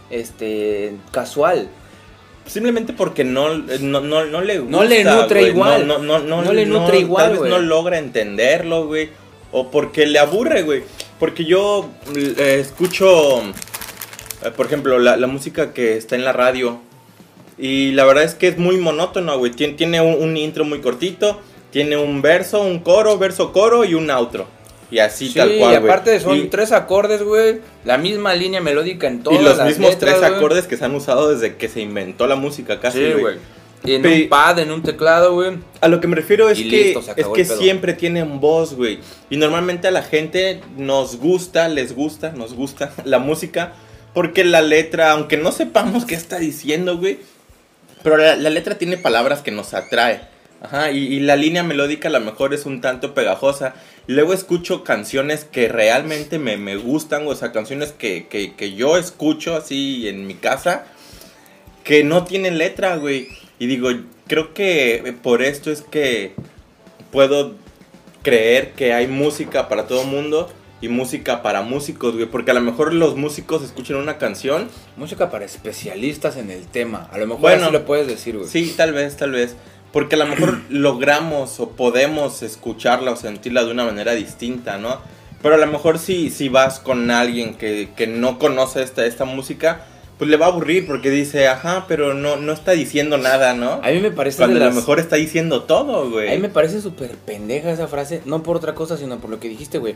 [0.10, 1.70] este casual.
[2.46, 4.78] Simplemente porque no, no, no, no le gusta.
[4.78, 5.88] No le nutre igual.
[5.88, 9.10] No, no, no, No le nutre igual, Tal vez no logra entenderlo, güey.
[9.52, 10.84] O porque le aburre, güey.
[11.20, 13.54] Porque yo eh, escucho, eh,
[14.56, 16.80] por ejemplo, la, la música que está en la radio.
[17.58, 19.52] Y la verdad es que es muy monótono, güey.
[19.52, 21.40] Tien- Tiene un, un intro muy cortito.
[21.72, 24.48] Tiene un verso, un coro, verso, coro y un outro.
[24.90, 26.22] Y así Sí, tal cual, y aparte güey.
[26.22, 27.60] son Y- tres acordes, güey.
[27.86, 30.36] La misma línea melódica en todas y los las mismos letras, tres güey.
[30.40, 33.38] acordes que se han usado desde que se inventó la música casi, Sí, güey.
[33.86, 35.54] Y en Pe- un pad, en un teclado, güey.
[35.80, 39.00] A lo que me refiero es Y que, listo, es que siempre tienen voz, güey.
[39.30, 43.74] Y normalmente a la gente nos gusta, les gusta, nos gusta la música.
[44.14, 47.20] Porque la letra, aunque no sepamos qué está diciendo, güey.
[48.04, 50.22] Pero la, letra tiene palabras que nos atrae.
[50.62, 53.74] Ajá, y, la línea melódica a lo mejor es un tanto pegajosa.
[54.08, 58.98] Luego escucho canciones que realmente me, me gustan, o sea, canciones que, que, que yo
[58.98, 60.86] escucho así en mi casa
[61.84, 63.28] que no tienen letra, güey.
[63.60, 63.90] Y digo,
[64.28, 66.34] creo que por esto es que
[67.12, 67.56] puedo
[68.24, 72.26] creer que hay música para todo mundo y música para músicos, güey.
[72.26, 74.68] Porque a lo mejor los músicos escuchan una canción.
[74.98, 77.08] Música para especialistas en el tema.
[77.12, 78.50] A lo mejor Bueno, así lo puedes decir, güey.
[78.50, 79.56] Sí, tal vez, tal vez.
[79.94, 84.98] Porque a lo mejor logramos o podemos escucharla o sentirla de una manera distinta, ¿no?
[85.42, 89.26] Pero a lo mejor si, si vas con alguien que, que no conoce esta, esta
[89.26, 89.86] música,
[90.20, 93.80] pues le va a aburrir porque dice, ajá, pero no, no está diciendo nada, ¿no?
[93.84, 96.30] A mí me parece Cuando de a las- lo mejor está diciendo todo, A güey.
[96.30, 99.50] mí me parece súper pendeja esa frase, no por otra cosa, sino por lo que
[99.50, 99.96] dijiste, güey.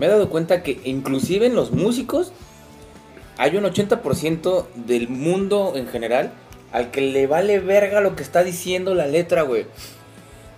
[0.00, 2.32] Me he dado cuenta que inclusive en los músicos
[3.36, 6.32] hay un 80% del mundo en general
[6.72, 9.66] al que le vale verga lo que está diciendo la letra, güey.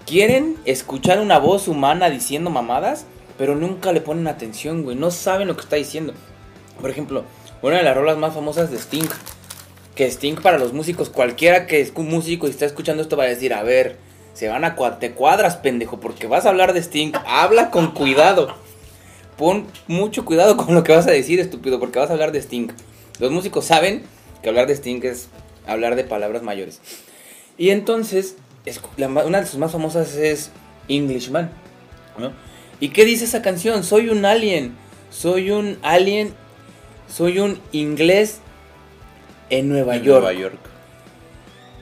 [0.07, 3.05] Quieren escuchar una voz humana diciendo mamadas,
[3.37, 4.97] pero nunca le ponen atención, güey.
[4.97, 6.15] No saben lo que está diciendo.
[6.81, 7.25] Por ejemplo,
[7.63, 9.09] una de las rolas más famosas de Sting,
[9.97, 13.25] que Sting para los músicos, cualquiera que es un músico y está escuchando esto va
[13.25, 13.97] a decir, a ver,
[14.35, 18.55] se van a te cuadras, pendejo, porque vas a hablar de Sting, habla con cuidado.
[19.37, 22.41] Pon mucho cuidado con lo que vas a decir, estúpido, porque vas a hablar de
[22.41, 22.69] Sting.
[23.19, 24.03] Los músicos saben
[24.43, 25.29] que hablar de Sting es
[25.67, 26.81] hablar de palabras mayores.
[27.59, 28.37] Y entonces,
[28.97, 30.51] una de sus más famosas es
[30.89, 31.51] Englishman.
[32.19, 32.33] ¿no?
[32.81, 33.85] ¿Y qué dice esa canción?
[33.85, 34.75] Soy un alien.
[35.11, 36.35] Soy un alien.
[37.09, 38.41] Soy un inglés
[39.51, 40.23] en Nueva En York.
[40.23, 40.59] Nueva York.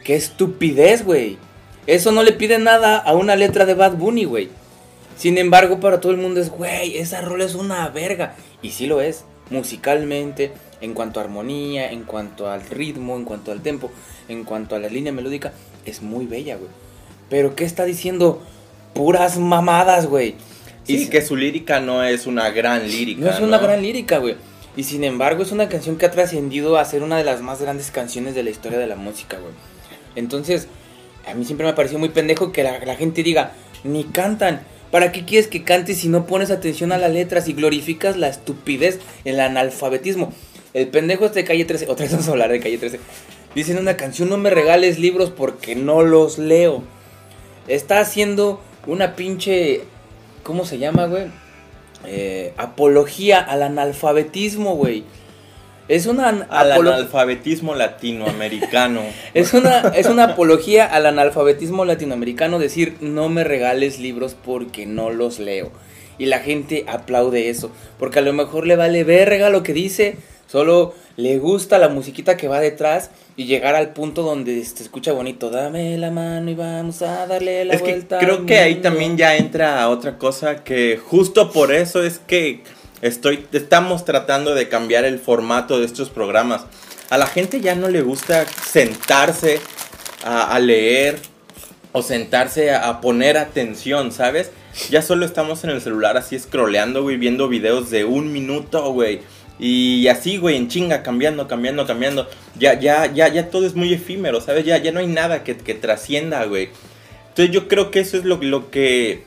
[0.04, 1.38] Qué estupidez, güey.
[1.86, 4.48] Eso no le pide nada a una letra de Bad Bunny, güey.
[5.20, 8.36] Sin embargo, para todo el mundo es, güey, esa rola es una verga.
[8.62, 13.52] Y sí lo es, musicalmente, en cuanto a armonía, en cuanto al ritmo, en cuanto
[13.52, 13.90] al tempo,
[14.28, 15.52] en cuanto a la línea melódica,
[15.84, 16.70] es muy bella, güey.
[17.28, 18.42] Pero ¿qué está diciendo?
[18.94, 20.36] Puras mamadas, güey.
[20.84, 23.20] Sí, Y- que su lírica no es una gran lírica.
[23.20, 24.36] no es una gran lírica, güey.
[24.74, 27.60] Y sin embargo es una canción que ha trascendido a ser una de las más
[27.60, 29.52] grandes canciones de la historia de la música, güey.
[30.16, 30.66] Entonces,
[31.30, 33.52] a mí siempre me ha parecido muy pendejo que la, la gente diga,
[33.84, 34.62] ni cantan.
[34.90, 38.28] ¿Para qué quieres que cantes si no pones atención a las letras y glorificas la
[38.28, 40.32] estupidez, el analfabetismo?
[40.74, 43.00] El pendejo este de Calle 13, otra vez vamos a hablar de Calle 13.
[43.54, 46.82] Dicen en una canción, no me regales libros porque no los leo.
[47.68, 49.82] Está haciendo una pinche,
[50.42, 51.28] ¿cómo se llama, güey?
[52.04, 55.04] eh, apología al analfabetismo, güey.
[55.90, 59.00] Es una Al apolo- analfabetismo latinoamericano.
[59.34, 65.10] es una es una apología al analfabetismo latinoamericano decir no me regales libros porque no
[65.10, 65.70] los leo.
[66.16, 70.16] Y la gente aplaude eso, porque a lo mejor le vale verga lo que dice,
[70.46, 75.12] solo le gusta la musiquita que va detrás y llegar al punto donde se escucha
[75.12, 78.18] bonito, dame la mano y vamos a darle la es que vuelta.
[78.18, 78.88] creo al que ahí mundo".
[78.90, 82.62] también ya entra otra cosa que justo por eso es que
[83.02, 86.66] estoy estamos tratando de cambiar el formato de estos programas.
[87.10, 89.60] A la gente ya no le gusta sentarse
[90.24, 91.18] a, leer
[91.92, 94.50] o sentarse a, a poner atención, ¿sabes?
[94.90, 99.22] Ya solo estamos en el celular así scrolleando, güey, viendo videos de un minuto, güey.
[99.60, 102.28] Y así, güey, en chinga, cambiando, cambiando, cambiando.
[102.58, 104.64] Ya, ya, ya, ya todo es muy efímero, ¿sabes?
[104.64, 106.70] Ya, ya no hay nada que, que trascienda, güey.
[107.28, 109.24] Entonces yo creo que eso es lo, lo que...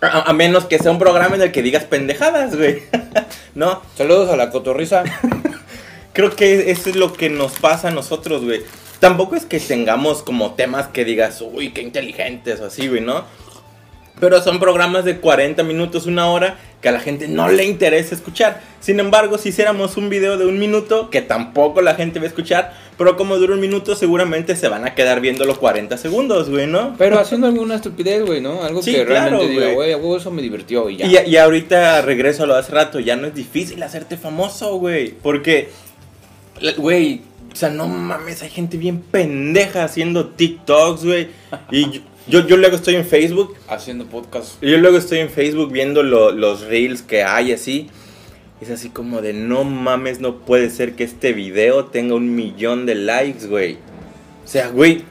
[0.00, 2.82] A, a menos que sea un programa en el que digas pendejadas, güey.
[3.54, 3.82] ¿No?
[3.96, 5.04] Saludos a la cotorriza.
[6.12, 8.62] Creo que eso es lo que nos pasa a nosotros, güey.
[8.98, 13.24] Tampoco es que tengamos como temas que digas, uy, qué inteligentes o así, güey, ¿no?
[14.20, 18.14] Pero son programas de 40 minutos, una hora, que a la gente no le interesa
[18.14, 18.60] escuchar.
[18.80, 22.28] Sin embargo, si hiciéramos un video de un minuto, que tampoco la gente va a
[22.28, 26.66] escuchar, pero como dura un minuto, seguramente se van a quedar viéndolo 40 segundos, güey,
[26.66, 26.94] ¿no?
[26.98, 28.62] Pero haciendo alguna estupidez, güey, ¿no?
[28.62, 29.94] Algo Sí, que claro, realmente diga, güey.
[29.94, 31.06] güey, eso me divirtió y ya.
[31.06, 34.76] Y, y ahorita regreso a lo de hace rato, ya no es difícil hacerte famoso,
[34.76, 35.14] güey.
[35.22, 35.70] Porque,
[36.76, 41.28] güey, o sea, no mames, hay gente bien pendeja haciendo TikToks, güey.
[41.70, 44.62] Y yo, yo, yo luego estoy en Facebook, Haciendo podcast.
[44.62, 47.88] yo luego estoy en Facebook viendo lo- los reels que hay así.
[48.60, 52.84] Es así como de, no mames, no puede ser que este video tenga un millón
[52.84, 53.78] de likes, güey.
[54.44, 55.04] O sea, güey,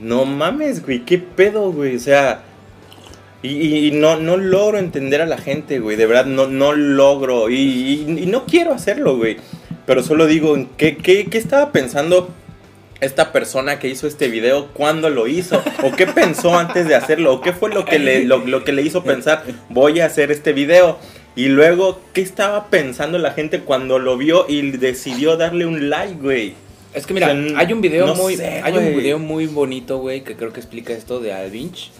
[0.00, 1.94] no mames, güey, qué pedo, güey.
[1.94, 2.42] O sea,
[3.42, 5.96] y, no, no logro entender a la gente, güey.
[5.96, 7.50] De verdad, no, no logro.
[7.50, 9.36] Y, no quiero hacerlo, güey.
[9.86, 12.30] Pero solo digo, ¿en ¿qué, qué, qué estaba pensando
[13.00, 14.68] esta persona que hizo este video?
[14.74, 15.62] ¿Cuándo lo hizo?
[15.84, 17.32] ¿O qué pensó antes de hacerlo?
[17.32, 20.52] ¿O qué fue lo que le, lo que le hizo pensar, voy a hacer este
[20.52, 20.98] video?
[21.36, 26.14] Y luego, ¿qué estaba pensando la gente cuando lo vio y decidió darle un like,
[26.20, 26.54] güey?
[26.92, 29.46] Es que mira, O sea, hay un video no muy sé, hay un video muy
[29.46, 31.90] bonito, güey, que creo que explica esto de Alvinch.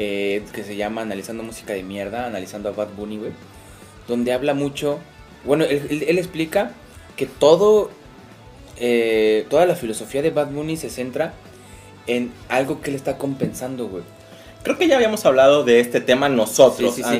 [0.00, 3.32] eh, que se llama Analizando música de mierda, analizando a Bad Bunny, güey.
[4.06, 4.98] Donde habla mucho.
[5.44, 6.70] Bueno, él, él- él explica
[7.16, 7.90] que todo.
[8.80, 11.32] eh, toda la filosofía de Bad Bunny se centra
[12.06, 14.04] en algo que le está compensando, güey.
[14.62, 17.16] Creo que ya habíamos hablado de este tema nosotros Sí, sí, sí.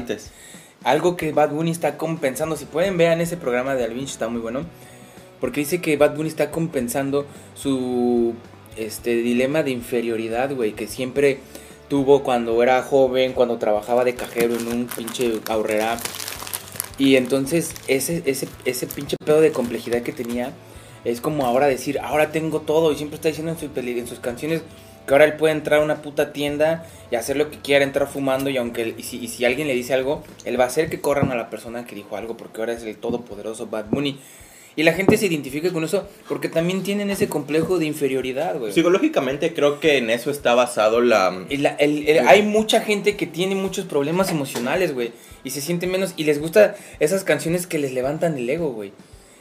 [0.85, 2.57] Algo que Bad Bunny está compensando.
[2.57, 4.63] Si pueden ver en ese programa de Alvinch, está muy bueno.
[5.41, 8.35] Porque dice que Bad Bunny está compensando su
[8.77, 11.41] este dilema de inferioridad, güey, que siempre
[11.89, 15.99] tuvo cuando era joven, cuando trabajaba de cajero en un pinche ahorrera.
[16.97, 20.53] Y entonces ese, ese, ese pinche pedo de complejidad que tenía
[21.05, 22.93] es como ahora decir, ahora tengo todo.
[22.93, 24.63] Y siempre está diciendo en, sus en sus canciones
[25.09, 28.07] que ahora él puede entrar a una puta tienda y hacer lo que quiera, entrar
[28.07, 28.51] fumando.
[28.51, 31.01] Y aunque y si, y si alguien le dice algo, él va a hacer que
[31.01, 34.21] corran a la persona que dijo algo porque ahora es el todopoderoso Bad Bunny.
[34.77, 38.73] Y la gente se identifica con eso porque también tienen ese complejo de inferioridad, güey.
[38.73, 41.47] Psicológicamente creo que en eso está basado la...
[41.49, 45.11] Y la- el- el- hay mucha gente que tiene muchos problemas emocionales, güey.
[45.43, 46.15] Y se siente menos.
[46.17, 48.93] Y les gusta esas canciones que les levantan el ego, güey.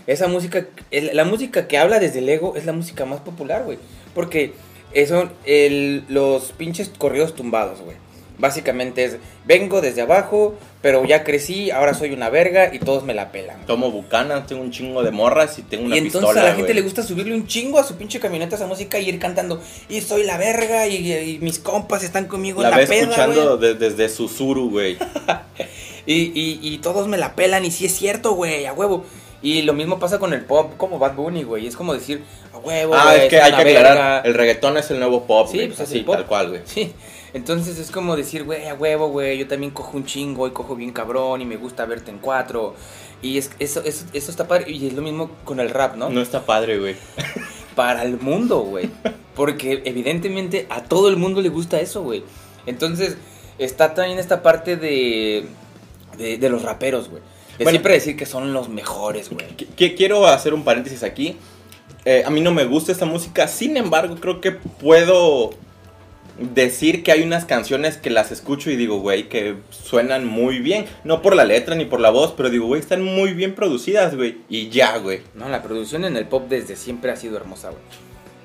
[0.08, 3.64] esa música, el- la música que habla desde el ego es la música más popular,
[3.66, 3.78] güey.
[4.16, 4.54] Porque
[5.08, 7.98] son el, los pinches corridos tumbados, güey.
[8.40, 13.16] Básicamente es, vengo desde abajo, pero ya crecí, ahora soy una verga y todos me
[13.16, 13.66] la pelan.
[13.66, 16.56] Tomo bucanas, tengo un chingo de morras y tengo una y entonces pistola, a la
[16.56, 19.60] gente le gusta subirle un chingo a su pinche camioneta esa música y ir cantando,
[19.90, 23.02] y soy la verga, y, y mis compas están conmigo La en la ves peda,
[23.02, 24.98] escuchando de- desde Susuru, güey.
[26.10, 29.04] Y, y, y todos me la pelan y sí es cierto, güey, a huevo.
[29.42, 31.68] Y lo mismo pasa con el pop como Bad Bunny, güey.
[31.68, 32.24] Es como decir,
[32.54, 35.48] a huevo, Ah, güey, es que hay que aclarar, el reggaetón es el nuevo pop,
[35.50, 35.68] Sí, güey.
[35.68, 36.16] pues es Así, el pop.
[36.16, 36.62] tal cual, güey.
[36.66, 36.92] Sí,
[37.34, 40.76] entonces es como decir, güey, a huevo, güey, yo también cojo un chingo y cojo
[40.76, 42.74] bien cabrón y me gusta verte en cuatro.
[43.22, 44.72] Y es, eso, eso, eso está padre.
[44.72, 46.10] Y es lo mismo con el rap, ¿no?
[46.10, 46.96] No está padre, güey.
[47.76, 48.90] Para el mundo, güey.
[49.36, 52.24] Porque evidentemente a todo el mundo le gusta eso, güey.
[52.66, 53.18] Entonces
[53.60, 55.46] está también esta parte de,
[56.18, 57.22] de, de los raperos, güey.
[57.58, 57.72] Bueno.
[57.72, 59.46] siempre decir que son los mejores, güey.
[59.58, 61.38] Qu- qu- Quiero hacer un paréntesis aquí.
[62.06, 65.50] Eh, a mí no me gusta esta música, sin embargo, creo que puedo
[66.54, 70.86] decir que hay unas canciones que las escucho y digo, güey, que suenan muy bien.
[71.04, 74.16] No por la letra ni por la voz, pero digo, güey, están muy bien producidas,
[74.16, 74.38] güey.
[74.48, 75.22] Y ya, güey.
[75.34, 77.82] No, la producción en el pop desde siempre ha sido hermosa, güey.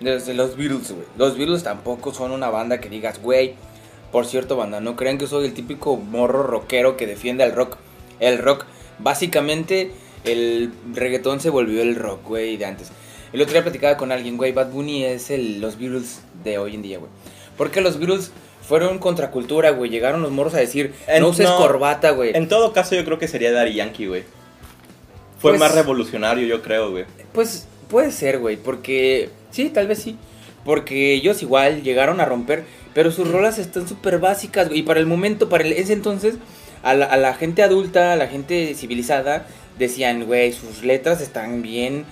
[0.00, 1.04] Desde los Beatles, güey.
[1.18, 3.54] Los Beatles tampoco son una banda que digas, güey.
[4.10, 7.76] Por cierto, banda, no crean que soy el típico morro rockero que defiende al rock.
[8.20, 8.64] El rock,
[9.02, 9.90] básicamente,
[10.24, 12.88] el reggaetón se volvió el rock, güey, de antes.
[13.32, 16.74] El otro día platicaba con alguien, güey, Bad Bunny es el, los Beatles de hoy
[16.74, 17.10] en día, güey.
[17.56, 18.30] Porque los Beatles
[18.66, 19.90] fueron contracultura, güey.
[19.90, 22.30] Llegaron los morros a decir, En- no uses no, corbata, güey.
[22.34, 24.22] En todo caso, yo creo que sería Daddy Yankee, güey.
[25.38, 27.04] Fue Pues- más revolucionario, yo creo, güey.
[27.32, 30.16] Pues puede ser, güey, porque sí, tal vez sí.
[30.64, 34.80] Porque ellos igual llegaron a romper, pero sus rolas están súper básicas, güey.
[34.80, 36.34] Y para el momento, para el- ese entonces,
[36.82, 39.46] a la, gente adulta, a la gente civilizada,
[39.78, 42.04] decían, güey, sus letras están bien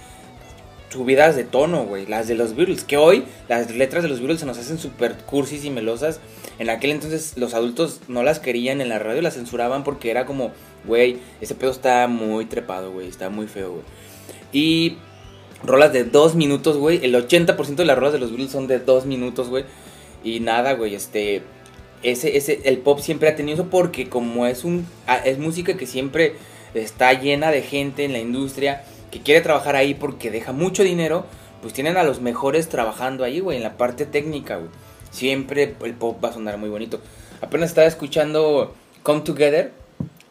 [0.90, 2.06] subidas de tono, güey.
[2.06, 5.16] Las de los Beatles, que hoy las letras de los Beatles se nos hacen súper
[5.18, 6.20] cursis y melosas.
[6.58, 10.26] En aquel entonces los adultos no las querían en la radio, las censuraban porque era
[10.26, 10.52] como,
[10.84, 13.84] güey, ese pedo está muy trepado, güey, está muy feo, güey.
[14.52, 14.98] Y
[15.62, 17.04] rolas de dos minutos, güey.
[17.04, 19.64] El 80% de las rolas de los Beatles son de dos minutos, güey.
[20.22, 21.42] Y nada, güey, este...
[22.02, 24.86] Ese, ese, el pop siempre ha tenido eso porque como es un...
[25.06, 26.34] ah, Es música que siempre
[26.74, 31.26] está llena de gente en la industria que quiere trabajar ahí porque deja mucho dinero,
[31.62, 34.70] pues tienen a los mejores trabajando ahí, güey, en la parte técnica, güey.
[35.10, 37.00] Siempre el pop va a sonar muy bonito.
[37.40, 39.72] Apenas estaba escuchando Come Together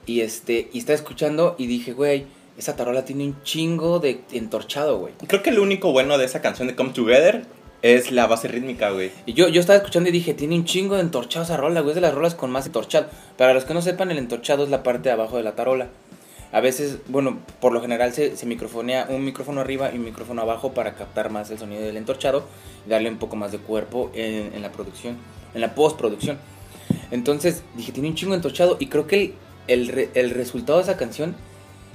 [0.06, 2.26] y este y estaba escuchando y dije, güey,
[2.58, 5.14] esa tarola tiene un chingo de entorchado, güey.
[5.28, 7.46] Creo que lo único bueno de esa canción de Come Together
[7.82, 9.12] es la base rítmica, güey.
[9.26, 11.92] Y yo, yo estaba escuchando y dije, tiene un chingo de entorchado esa rola, güey,
[11.92, 13.08] es de las rolas con más entorchado.
[13.38, 15.88] Para los que no sepan, el entorchado es la parte de abajo de la tarola.
[16.52, 20.42] A veces, bueno, por lo general se, se microfonea un micrófono arriba y un micrófono
[20.42, 22.44] abajo para captar más el sonido del entorchado
[22.88, 25.18] y darle un poco más de cuerpo en, la producción,
[25.54, 26.39] en la postproducción.
[27.12, 29.36] Entonces dije, tiene un chingo entorchado y creo que
[29.68, 31.36] el, el, el resultado de esa canción,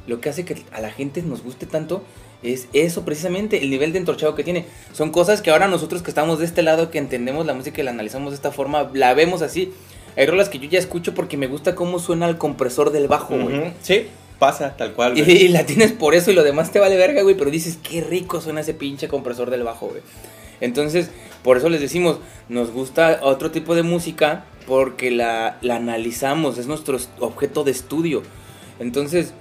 [0.07, 2.05] lo que hace que a la gente nos guste tanto,
[2.45, 4.67] es eso precisamente, el nivel de entorchado que tiene.
[4.93, 7.85] Son cosas que ahora nosotros que estamos de este lado, que entendemos la música y
[7.85, 9.73] la analizamos de esta forma, la vemos así.
[10.17, 13.37] Hay rolas que yo ya escucho porque me gusta cómo suena el compresor del bajo,
[13.37, 13.73] güey.
[13.83, 14.07] Sí,
[14.39, 15.45] pasa, tal cual, Y, güey.
[15.45, 17.35] y la tienes por eso y lo demás te vale verga, güey.
[17.37, 20.03] Pero dices, qué rico suena ese pinche compresor del bajo, güey.
[20.61, 21.11] Entonces,
[21.43, 26.67] por eso les decimos, nos gusta otro tipo de música porque la, la analizamos, es
[26.69, 28.23] nuestro est- objeto de estudio.
[28.79, 29.35] Entonces,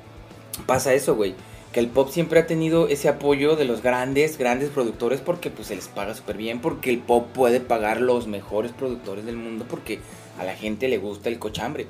[0.65, 1.35] pasa eso, güey.
[1.73, 5.67] Que el pop siempre ha tenido ese apoyo de los grandes, grandes productores porque pues
[5.67, 9.65] se les paga súper bien, porque el pop puede pagar los mejores productores del mundo
[9.67, 9.99] porque
[10.39, 11.87] a la gente le gusta el cochambre.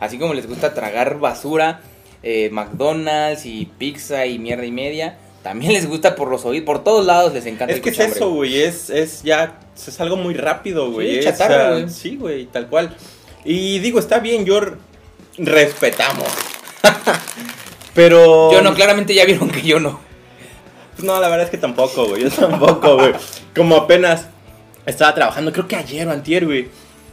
[0.00, 1.82] Así como les gusta tragar basura,
[2.22, 6.82] eh, McDonald's y pizza y mierda y media, también les gusta por los oídos, por
[6.82, 8.18] todos lados les encanta Es el que es cochambre.
[8.18, 8.62] eso, güey.
[8.62, 9.60] Es, es ya.
[9.76, 11.12] Es algo muy rápido, güey.
[11.12, 11.88] Sí, es, chatarra, ah, güey.
[11.88, 12.96] Sí, güey, tal cual.
[13.44, 14.60] Y digo, está bien, yo.
[15.38, 16.26] Respetamos.
[17.96, 18.52] Pero.
[18.52, 19.98] Yo no, claramente ya vieron que yo no.
[20.94, 22.22] Pues no, la verdad es que tampoco, güey.
[22.22, 23.12] Yo tampoco, güey.
[23.54, 24.28] Como apenas
[24.86, 26.68] estaba trabajando, creo que ayer o antier, güey.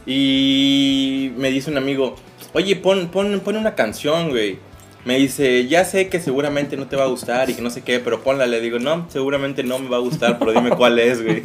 [0.06, 2.14] Y me dice un amigo,
[2.52, 4.58] oye, pon, pon, pon una canción, güey.
[5.04, 7.82] Me dice, ya sé que seguramente no te va a gustar y que no sé
[7.82, 8.46] qué, pero ponla.
[8.46, 11.42] Le digo, no, seguramente no me va a gustar, pero dime cuál es, güey.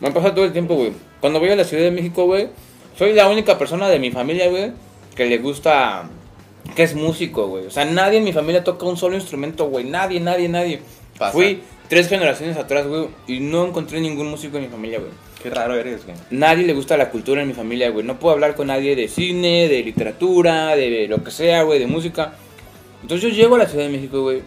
[0.00, 0.92] Me pasa todo el tiempo, güey.
[1.20, 2.48] Cuando voy a la Ciudad de México, güey,
[2.98, 4.72] soy la única persona de mi familia, güey,
[5.14, 6.04] que le gusta,
[6.74, 7.66] que es músico, güey.
[7.66, 9.84] O sea, nadie en mi familia toca un solo instrumento, güey.
[9.84, 10.80] Nadie, nadie, nadie.
[11.18, 11.32] Pasa.
[11.32, 15.10] Fui tres generaciones atrás, güey, y no encontré ningún músico en mi familia, güey.
[15.42, 16.16] Qué raro eres, güey.
[16.30, 18.06] Nadie le gusta la cultura en mi familia, güey.
[18.06, 21.86] No puedo hablar con nadie de cine, de literatura, de lo que sea, güey, de
[21.86, 22.34] música.
[23.02, 24.40] Entonces yo llego a la Ciudad de México, güey.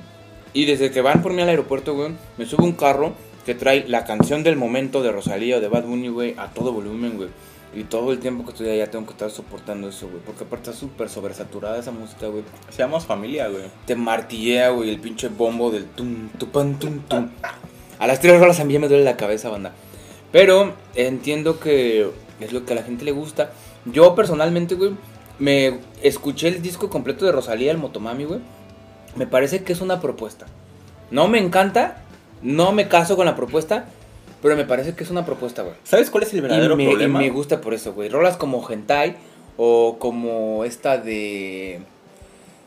[0.54, 3.14] Y desde que van por mí al aeropuerto, güey, me subo un carro
[3.46, 6.72] que trae la canción del momento de Rosalía o de Bad Bunny, güey, a todo
[6.72, 7.30] volumen, güey.
[7.76, 10.22] Y todo el tiempo que estoy allá tengo que estar soportando eso, güey.
[10.26, 12.44] Porque aparte está súper sobresaturada esa música, güey.
[12.70, 13.64] Seamos familia, güey.
[13.86, 17.30] Te martillea, güey, el pinche bombo del tum, tupan, tum, tum.
[18.00, 19.74] A las tres horas a mí me duele la cabeza, banda.
[20.32, 22.10] Pero entiendo que
[22.40, 23.52] es lo que a la gente le gusta.
[23.86, 24.92] Yo personalmente, güey,
[25.38, 28.40] me escuché el disco completo de Rosalía, el Motomami, güey.
[29.18, 30.46] Me parece que es una propuesta.
[31.12, 32.04] No me encanta,
[32.42, 33.86] no me caso con la propuesta,
[34.46, 35.74] pero me parece que es una propuesta, güey.
[35.84, 37.18] ¿Sabes cuál es el Y verdadero me, y problema?
[37.18, 38.10] me gusta por eso, güey.
[38.10, 39.16] Rolas como Hentai
[39.58, 41.80] o como esta de...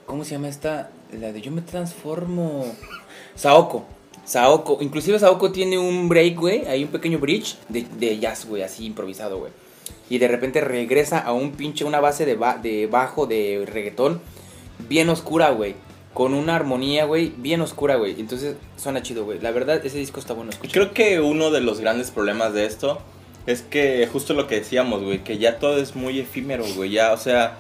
[0.05, 0.91] ¿Cómo se llama esta?
[1.13, 2.65] La de Yo me transformo.
[3.37, 3.85] Saoko.
[4.25, 4.79] Saoko.
[4.81, 6.67] Inclusive Saoko tiene un break, güey.
[6.67, 8.63] Hay un pequeño bridge de, de jazz, güey.
[8.65, 9.53] Así improvisado, güey.
[10.11, 14.21] Y de repente regresa a un pinche, una base de, ba- de bajo de reggaetón.
[14.89, 15.77] Bien oscura, güey.
[16.19, 17.33] Con una armonía, güey.
[17.37, 18.19] Bien oscura, güey.
[18.19, 19.39] Entonces suena chido, güey.
[19.39, 20.51] La verdad, ese disco está bueno.
[20.51, 20.73] Escucha.
[20.73, 23.01] Creo que uno de los grandes problemas de esto
[23.47, 26.91] es que justo lo que decíamos, güey, que ya todo es muy efímero, güey.
[26.91, 27.59] Ya, o sea,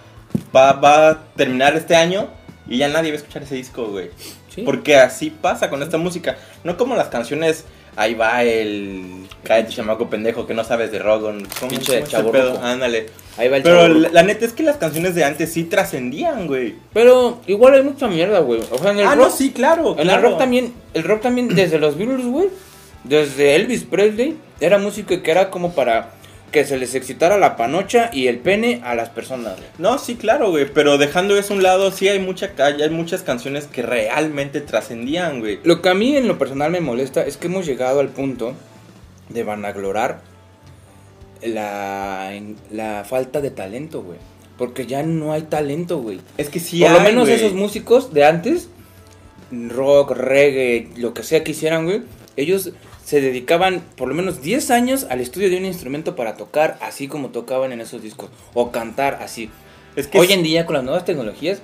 [0.53, 2.31] va, va a terminar este año
[2.67, 4.11] y ya nadie va a escuchar ese disco, güey.
[4.53, 4.63] Sí.
[4.63, 6.37] Porque así pasa con esta música.
[6.65, 7.65] No como las canciones,
[7.99, 9.26] ahí va el...
[9.44, 11.22] Cállate, chamaco pendejo, que no sabes de rock.
[11.61, 12.61] ¿Cómo, Pinche pedo?
[12.62, 13.07] Ándale.
[13.36, 13.94] Ahí va el Pero chavo.
[13.94, 16.74] la, la neta es que las canciones de antes sí trascendían, güey.
[16.92, 18.61] Pero igual hay mucha mierda, güey.
[18.70, 19.92] O sea, en el Ah, rock, no, sí, claro.
[19.92, 20.30] en el claro.
[20.30, 22.49] rock también, el rock también desde los Beatles, güey,
[23.05, 26.11] desde Elvis Presley, era música que era como para
[26.51, 29.57] que se les excitara la panocha y el pene a las personas.
[29.57, 29.68] güey.
[29.78, 30.66] No, sí, claro, güey.
[30.72, 35.40] Pero dejando eso a un lado, sí hay, mucha, hay muchas canciones que realmente trascendían,
[35.40, 35.61] güey.
[35.64, 38.55] Lo que a mí en lo personal me molesta es que hemos llegado al punto
[39.28, 40.22] de vanaglorar
[41.42, 42.32] la,
[42.70, 44.18] la falta de talento, güey.
[44.57, 46.20] Porque ya no hay talento, güey.
[46.36, 47.36] Es que sí Por lo menos güey.
[47.36, 48.68] esos músicos de antes,
[49.53, 52.03] rock, reggae, lo que sea que hicieran, güey,
[52.36, 52.72] ellos
[53.09, 57.09] se dedicaban por lo menos 10 años al estudio de un instrumento para tocar así
[57.09, 59.49] como tocaban en esos discos, o cantar así.
[59.97, 61.63] Es que Hoy en día con las nuevas tecnologías,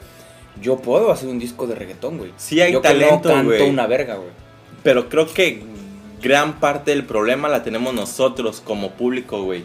[0.63, 2.33] yo puedo hacer un disco de reggaetón, güey.
[2.39, 4.31] Sí hay yo talento, que no canto una verga, güey.
[4.83, 5.63] Pero creo que
[6.23, 9.65] gran parte del problema la tenemos nosotros como público, güey.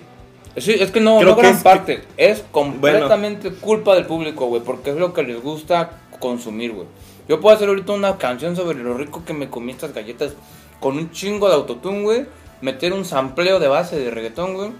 [0.57, 4.47] Sí, es que no, Creo no que gran es- parte, es completamente culpa del público,
[4.47, 6.87] güey, porque es lo que les gusta consumir, güey.
[7.29, 10.33] Yo puedo hacer ahorita una canción sobre lo rico que me comí estas galletas
[10.79, 12.25] con un chingo de autotune, güey,
[12.61, 14.71] meter un sampleo de base de reggaetón, güey.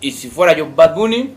[0.00, 1.34] Y si fuera yo Bad Bunny,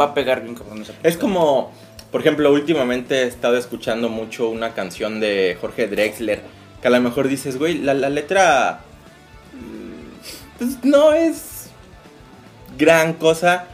[0.00, 1.72] va a pegar bien cabrón esa Es como,
[2.10, 6.40] por ejemplo, últimamente he estado escuchando mucho una canción de Jorge Drexler.
[6.80, 8.80] Que a lo mejor dices, güey, la, la letra.
[9.54, 11.68] mm, Pues no es
[12.78, 13.66] gran cosa,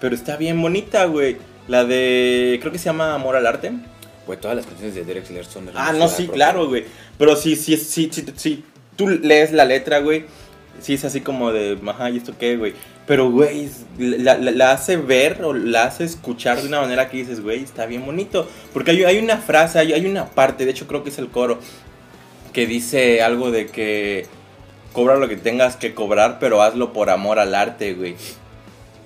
[0.00, 1.36] pero está bien bonita, güey.
[1.68, 2.58] La de.
[2.60, 3.72] Creo que se llama Amor al Arte.
[4.26, 6.34] Güey, todas las canciones de Drexler son Ah, no, sí, propia.
[6.34, 6.84] claro, güey.
[7.18, 8.64] Pero si, si, si, si, si
[8.96, 10.24] tú lees la letra, güey,
[10.80, 12.74] sí es así como de, ajá, ¿y esto qué, güey?
[13.06, 13.68] Pero, güey,
[13.98, 17.86] la- la hace ver o la hace escuchar de una manera que dices, güey, está
[17.86, 18.48] bien bonito.
[18.72, 21.28] Porque hay, hay una frase, hay, hay una parte, de hecho creo que es el
[21.28, 21.60] coro,
[22.52, 24.26] que dice algo de que
[24.92, 28.16] cobra lo que tengas que cobrar, pero hazlo por amor al arte, güey.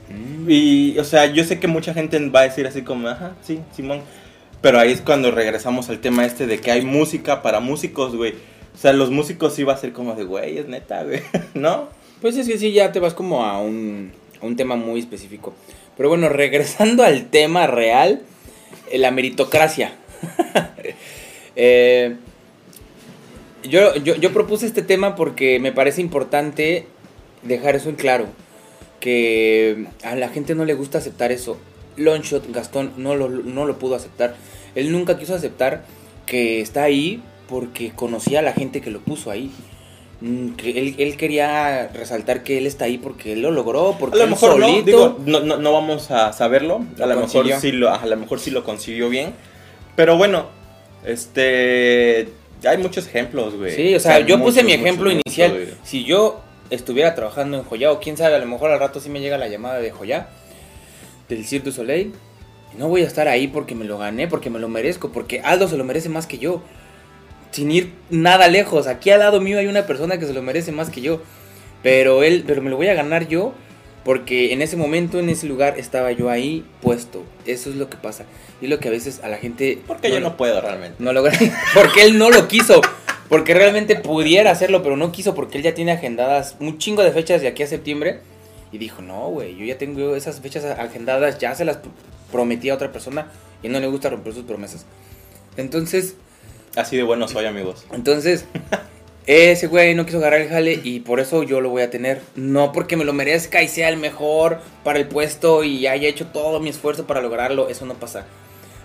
[0.09, 0.47] Mm.
[0.49, 3.61] Y, o sea, yo sé que mucha gente va a decir así como, ajá, sí,
[3.77, 4.01] Simón.
[4.61, 8.35] Pero ahí es cuando regresamos al tema este de que hay música para músicos, güey.
[8.75, 11.23] O sea, los músicos sí va a ser como de, güey, es neta, güey,
[11.55, 11.89] ¿no?
[12.21, 15.55] Pues es que sí, ya te vas como a un, a un tema muy específico.
[15.97, 18.23] Pero bueno, regresando al tema real,
[18.91, 19.93] eh, la meritocracia.
[21.63, 22.15] Eh,
[23.65, 26.87] yo, yo, yo propuse este tema porque me parece importante
[27.43, 28.29] dejar eso en claro.
[28.99, 31.59] Que a la gente no le gusta aceptar eso.
[32.01, 34.35] Longshot, Gastón, no lo, no lo pudo aceptar.
[34.75, 35.85] Él nunca quiso aceptar
[36.27, 39.51] que está ahí porque conocía a la gente que lo puso ahí.
[40.21, 43.99] Mm, que él, él quería resaltar que él está ahí porque él lo logró, A
[43.99, 46.85] porque lo él mejor no, solito- digo, no, no, no vamos a saberlo.
[46.99, 49.33] A Lo lo, mejor sí lo, a lo mejor sí lo consiguió bien.
[49.97, 50.47] Pero bueno,
[51.05, 52.29] este...
[52.65, 53.75] Hay muchos ejemplos, güey.
[53.75, 55.75] Sí, o sea, hay yo puse mi ejemplo muchos, inicial.
[55.83, 59.09] Si yo estuviera trabajando en Joya, o quién sabe, a lo mejor al rato sí
[59.09, 60.29] me llega la llamada de Joya,
[61.31, 62.13] del Cirque du Soleil,
[62.77, 65.67] no voy a estar ahí porque me lo gané, porque me lo merezco, porque Aldo
[65.69, 66.63] se lo merece más que yo.
[67.51, 70.71] Sin ir nada lejos, aquí al lado mío hay una persona que se lo merece
[70.71, 71.23] más que yo.
[71.83, 73.55] Pero él, pero me lo voy a ganar yo
[74.05, 77.25] porque en ese momento, en ese lugar, estaba yo ahí puesto.
[77.47, 78.25] Eso es lo que pasa.
[78.61, 79.79] Y lo que a veces a la gente.
[79.87, 80.97] Porque yo no puedo realmente.
[80.99, 81.33] No logra.
[81.75, 82.81] Porque él no lo quiso.
[83.29, 87.13] Porque realmente pudiera hacerlo, pero no quiso porque él ya tiene agendadas un chingo de
[87.13, 88.23] fechas de aquí a septiembre.
[88.73, 91.89] Y dijo, no, güey, yo ya tengo esas fechas agendadas, ya se las pr-
[92.31, 93.27] prometí a otra persona
[93.63, 94.87] y no le gusta romper sus promesas.
[95.57, 96.15] Entonces,
[96.77, 97.85] Así de bueno soy, amigos.
[97.93, 98.45] entonces,
[99.27, 102.21] ese güey no quiso agarrar el jale y por eso yo lo voy a tener.
[102.37, 106.27] No porque me lo merezca y sea el mejor para el puesto y haya hecho
[106.29, 108.27] todo mi esfuerzo para lograrlo, eso no pasa.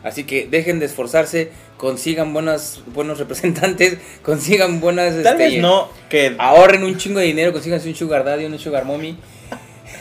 [0.03, 5.13] Así que dejen de esforzarse, consigan buenas, buenos representantes, consigan buenas...
[5.23, 6.35] Tal este, vez no, que...
[6.37, 9.17] Ahorren un chingo de dinero, consíganse un sugar daddy, un sugar mommy.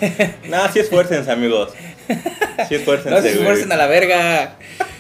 [0.49, 1.73] No, sí esfuércense, amigos.
[2.69, 4.57] Sí esfuércense, No se esfuercen a la verga.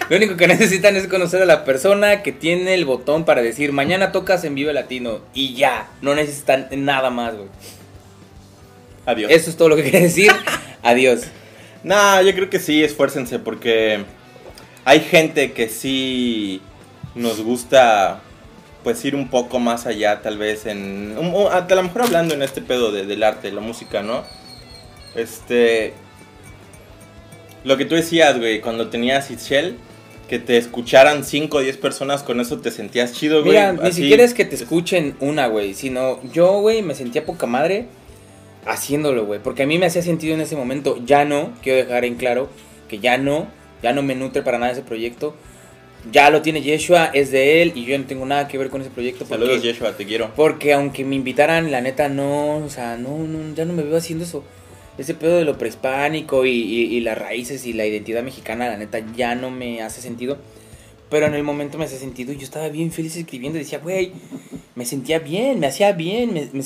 [0.08, 3.72] Lo único que necesitan es conocer a la persona que tiene el botón para decir
[3.72, 5.88] mañana tocas en Vive Latino y ya.
[6.02, 7.48] No necesitan nada más, güey.
[9.06, 9.30] Adiós.
[9.30, 10.30] Eso es todo lo que quería decir.
[10.82, 11.22] Adiós.
[11.82, 14.04] Nah, yo creo que sí, esfuércense porque
[14.86, 16.62] hay gente que sí
[17.14, 18.20] nos gusta
[18.82, 21.14] pues ir un poco más allá tal vez en...
[21.50, 24.24] a lo mejor hablando en este pedo de- del arte, la música, ¿no?
[25.14, 25.92] Este...
[27.64, 29.76] Lo que tú decías, güey, cuando tenías Itchel,
[30.28, 33.52] que te escucharan 5 o 10 personas, con eso te sentías chido, güey.
[33.52, 35.72] Mira, ni siquiera es que te escuchen una, güey.
[35.74, 37.86] Sino yo, güey, me sentía poca madre
[38.66, 39.40] haciéndolo, güey.
[39.42, 40.98] Porque a mí me hacía sentido en ese momento.
[41.06, 42.50] Ya no, quiero dejar en claro
[42.88, 43.46] que ya no,
[43.82, 45.34] ya no me nutre para nada ese proyecto.
[46.12, 48.82] Ya lo tiene Yeshua, es de él y yo no tengo nada que ver con
[48.82, 49.24] ese proyecto.
[49.24, 50.30] porque- Saludos, Yeshua, te quiero.
[50.36, 53.96] Porque aunque me invitaran, la neta no, o sea, no, no, ya no me veo
[53.96, 54.44] haciendo eso.
[54.98, 58.76] Ese pedo de lo prehispánico y, y- y las raíces y la identidad mexicana, la
[58.76, 60.38] neta ya no me hace sentido.
[61.10, 64.12] Pero en el momento me hace sentido y yo estaba bien feliz escribiendo decía, güey,
[64.74, 66.62] me sentía bien, me hacía bien, me, me,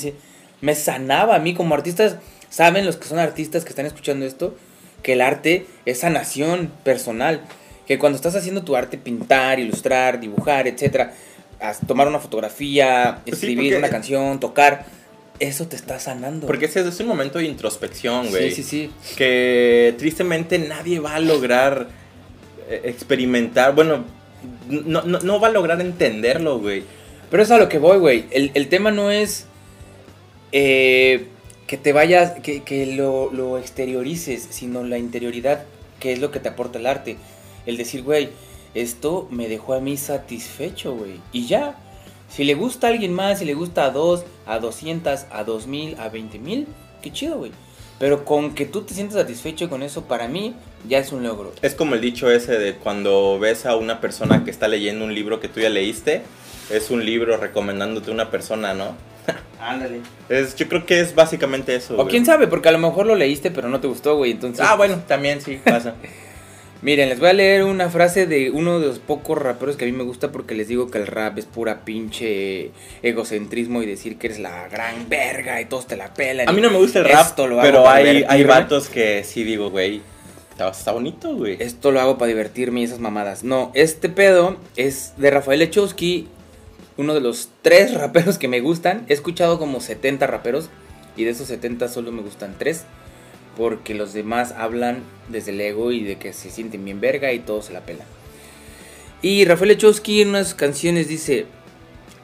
[0.61, 2.17] me sanaba a mí como artistas.
[2.49, 4.55] Saben los que son artistas que están escuchando esto,
[5.03, 7.41] que el arte es sanación personal.
[7.87, 11.13] Que cuando estás haciendo tu arte, pintar, ilustrar, dibujar, etcétera,
[11.87, 14.85] tomar una fotografía, Pues sí, escribir una canción, tocar,
[15.39, 16.47] eso te está sanando.
[16.47, 18.51] Porque ese es un momento de introspección, güey.
[18.51, 19.15] Sí, sí, sí.
[19.15, 21.89] que tristemente nadie va a lograr
[22.69, 24.05] eh, experimentar, bueno,
[24.69, 26.83] no, no, no va a lograr entenderlo, güey.
[27.31, 28.25] Pero es a lo que voy, güey.
[28.31, 29.45] El, el tema no es
[30.51, 31.27] eh,
[31.67, 35.65] que te vayas, que, que lo, lo exteriorices, sino la interioridad,
[35.99, 37.17] que es lo que te aporta el arte.
[37.65, 38.29] El decir, güey,
[38.73, 41.19] esto me dejó a mí satisfecho, güey.
[41.31, 41.75] Y ya.
[42.29, 45.99] Si le gusta a alguien más, si le gusta a dos, a 200, a 2000,
[45.99, 46.67] a 20 mil,
[47.01, 47.51] qué chido, güey.
[47.97, 50.53] Pero con que tú te sientas satisfecho con eso, para mí,
[50.87, 51.51] ya es un logro.
[51.61, 55.13] Es como el dicho ese de cuando ves a una persona que está leyendo un
[55.13, 56.21] libro que tú ya leíste,
[56.69, 58.95] es un libro recomendándote a una persona, ¿no?
[59.59, 59.99] Ándale.
[60.29, 61.95] Es, yo creo que es básicamente eso.
[61.95, 62.07] O güey.
[62.09, 64.31] quién sabe, porque a lo mejor lo leíste, pero no te gustó, güey.
[64.31, 65.95] Entonces, Ah, bueno, también sí, pasa.
[66.81, 69.87] Miren, les voy a leer una frase de uno de los pocos raperos que a
[69.87, 72.71] mí me gusta porque les digo que el rap es pura pinche
[73.03, 76.47] egocentrismo y decir que eres la gran verga y todos te la pelan.
[76.47, 80.01] A mí no me gusta el rap, pero hay, hay vatos que sí digo, güey,
[80.51, 81.57] está, está bonito, güey.
[81.59, 83.43] Esto lo hago para divertirme y esas mamadas.
[83.43, 86.29] No, este pedo es de Rafael Echowski,
[86.95, 89.03] uno de los tres raperos que me gustan.
[89.09, 90.69] He escuchado como 70 raperos
[91.17, 92.85] y de esos 70 solo me gustan tres.
[93.59, 97.39] Porque los demás hablan desde el ego y de que se sienten bien verga y
[97.39, 98.07] todos se la pelan.
[99.21, 101.45] Y Rafael Echowski en unas canciones dice,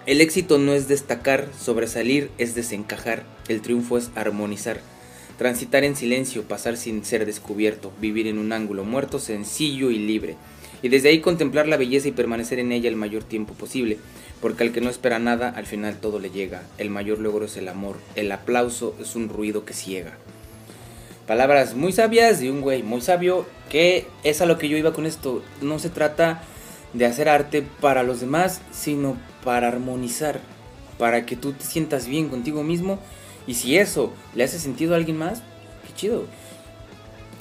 [0.06, 4.80] el éxito no es destacar, sobresalir es desencajar, el triunfo es armonizar.
[5.38, 10.38] Transitar en silencio, pasar sin ser descubierto, vivir en un ángulo muerto, sencillo y libre.
[10.84, 13.98] Y desde ahí contemplar la belleza y permanecer en ella el mayor tiempo posible,
[14.40, 16.64] porque al que no espera nada, al final todo le llega.
[16.78, 20.18] El mayor logro es el amor, el aplauso es un ruido que ciega.
[21.28, 24.94] Palabras muy sabias de un güey muy sabio, que es a lo que yo iba
[24.94, 25.42] con esto.
[25.62, 26.44] No se trata
[26.94, 30.40] de hacer arte para los demás, sino para armonizar,
[31.00, 33.00] para que tú te sientas bien contigo mismo.
[33.48, 35.40] Y si eso le hace sentido a alguien más,
[35.88, 36.26] qué chido.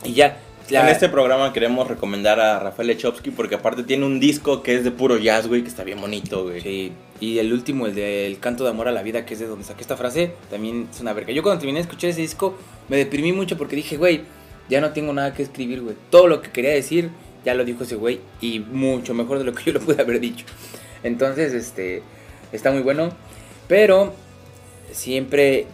[0.03, 0.39] Y ya.
[0.71, 4.75] la- En este programa queremos recomendar a Rafael Echowski porque aparte tiene un disco que
[4.77, 6.61] es de puro jazz, güey, que está bien bonito, güey.
[6.63, 9.47] Sí, y el último, el del canto de amor a la vida, que es de
[9.47, 11.33] donde saqué esta frase, también es una verga.
[11.33, 12.57] Yo cuando terminé de escuchar ese disco,
[12.89, 14.23] me deprimí mucho porque dije, güey,
[14.69, 15.97] ya no tengo nada que escribir, güey.
[16.11, 17.11] Todo lo que quería decir,
[17.45, 20.21] ya lo dijo ese güey, y mucho mejor de lo que yo lo pude haber
[20.21, 20.45] dicho.
[21.03, 22.03] Entonces, este,
[22.53, 23.11] está muy bueno,
[23.69, 24.15] pero
[24.91, 25.67] siempre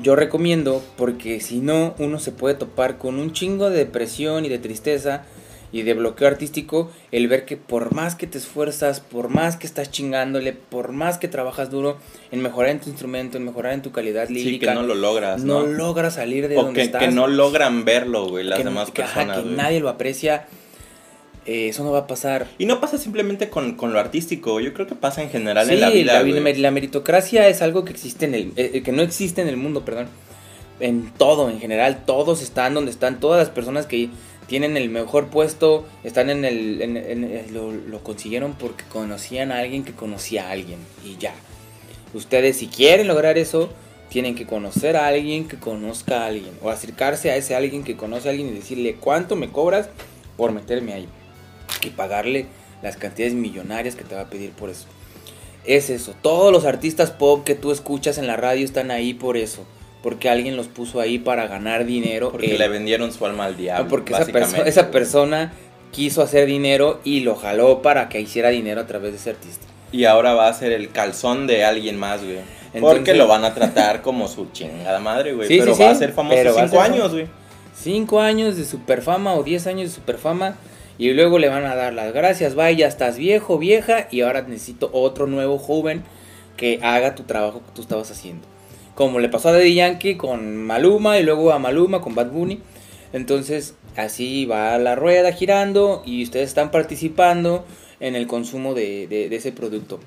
[0.00, 4.48] yo recomiendo, porque si no, uno se puede topar con un chingo de depresión y
[4.48, 5.24] de tristeza
[5.72, 9.66] y de bloqueo artístico, el ver que por más que te esfuerzas, por más que
[9.66, 11.98] estás chingándole, por más que trabajas duro
[12.32, 14.94] en mejorar en tu instrumento, en mejorar en tu calidad Sí, lírica, que no lo
[14.94, 15.66] logras, no ¿no?
[15.66, 17.02] logras salir de o donde que, estás.
[17.02, 20.46] que no logran verlo, güey, las que- demás que, ajá, personas, que nadie lo aprecia,
[21.46, 22.46] eh, eso no va a pasar.
[22.58, 25.74] Y no pasa simplemente con, con lo artístico, yo creo que pasa en general Sí,
[25.74, 28.92] en la vida, la, la meritocracia es algo que existe en el, eh, eh, que
[28.92, 30.08] no existe en el mundo, perdón.
[30.80, 34.10] En todo, en general, todos están donde están, todas las personas que
[34.48, 36.82] tienen el mejor puesto, están en el...
[36.82, 41.34] en- lo, lo consiguieron porque conocían a alguien que conocía a alguien y ya.
[42.14, 43.68] Ustedes si quieren lograr eso,
[44.08, 47.96] tienen que conocer a alguien que conozca a alguien o acercarse a ese alguien que
[47.96, 49.90] conoce a alguien y decirle cuánto me cobras
[50.36, 51.08] por meterme ahí
[51.84, 52.46] y pagarle
[52.82, 54.86] las cantidades millonarias que te va a pedir por eso.
[55.64, 59.36] Es eso, todos los artistas pop que tú escuchas en la radio están ahí por
[59.36, 59.66] eso,
[60.02, 62.30] porque alguien los puso ahí para ganar dinero.
[62.30, 63.88] Porque le vendieron su alma al diablo.
[63.88, 65.52] Porque esa, perso- persona
[65.90, 69.66] quiso hacer dinero y lo jaló para que hiciera dinero a través de ese artista.
[69.90, 72.36] Y ahora va a ser el calzón de alguien más, güey.
[72.74, 75.48] Entonces- Porque lo van a tratar como su chingada madre, güey.
[75.48, 77.26] Sí, pero sí, va a ser famoso pero cinco ser años, güey.
[77.74, 80.56] Cinco años de superfama o 10 años de superfama
[80.98, 84.90] y luego le van a dar las gracias, vaya, estás viejo, vieja y ahora necesito
[84.92, 86.02] otro nuevo joven
[86.56, 88.46] que haga tu trabajo que tú estabas haciendo.
[88.98, 92.58] Como le pasó a Daddy Yankee con Maluma y luego a Maluma con Bad Bunny.
[93.12, 97.64] Entonces así va la rueda girando y ustedes están participando
[98.00, 100.00] en el consumo de, de- de ese producto.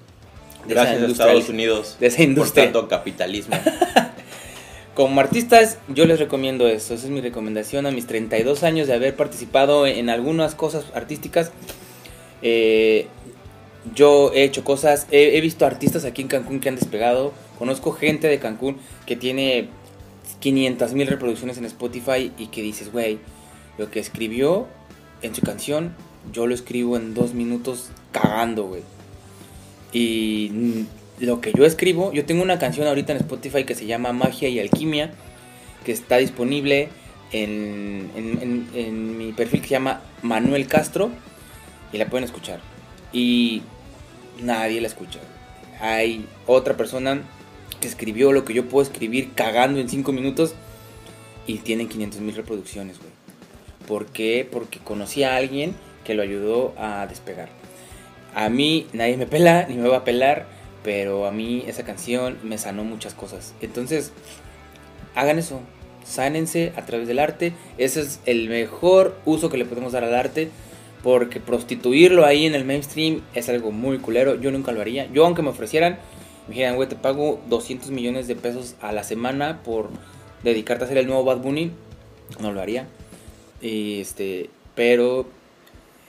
[0.68, 1.96] De Gracias a Estados Unidos.
[2.02, 2.66] de esa Por industria.
[2.66, 3.56] tanto capitalismo.
[4.94, 6.94] Como artistas, yo les recomiendo eso.
[6.94, 11.52] Esa es mi recomendación a mis 32 años de haber participado en algunas cosas artísticas.
[12.42, 13.08] Eh,
[13.96, 17.32] yo he hecho cosas, he, he visto artistas aquí en Cancún que han despegado.
[17.62, 19.68] Conozco gente de Cancún que tiene
[20.40, 23.20] 500 mil reproducciones en Spotify y que dices, güey,
[23.78, 24.66] lo que escribió
[25.22, 25.94] en su canción,
[26.34, 28.82] yo lo escribo en dos minutos cagando, güey.
[29.94, 30.88] Y
[31.20, 34.50] lo que yo escribo, yo tengo una canción ahorita en Spotify que se llama Magia
[34.50, 35.12] y Alquimia,
[35.86, 36.90] que está disponible
[37.32, 41.12] en- en- en mi perfil que se llama Manuel Castro,
[41.94, 42.60] y la pueden escuchar.
[43.14, 43.62] Y
[44.42, 45.20] nadie la escucha.
[45.80, 47.22] Hay otra persona
[47.80, 50.54] que escribió lo que yo puedo escribir cagando en 5 minutos
[51.48, 53.12] y tienen 500 mil reproducciones, güey.
[53.88, 54.48] ¿Por qué?
[54.50, 57.50] Porque conocí a alguien que lo ayudó a despegar.
[58.34, 60.46] A mí nadie me pela, ni me va a pelar,
[60.84, 63.54] pero a mí esa canción me sanó muchas cosas.
[63.62, 64.12] Entonces,
[65.16, 65.60] hagan eso,
[66.06, 67.54] sánense a través del arte.
[67.78, 70.50] Ese es el mejor uso que le podemos dar al arte,
[71.04, 74.40] porque prostituirlo ahí en el mainstream es algo muy culero.
[74.40, 75.12] Yo nunca lo haría.
[75.12, 76.00] Yo, aunque me ofrecieran,
[76.52, 79.90] me dijeran, güey, te pago 200 millones de pesos a la semana por
[80.44, 81.72] dedicarte a hacer el nuevo Bad Bunny,
[82.42, 82.88] no lo haría.
[83.62, 85.28] Y, este, pero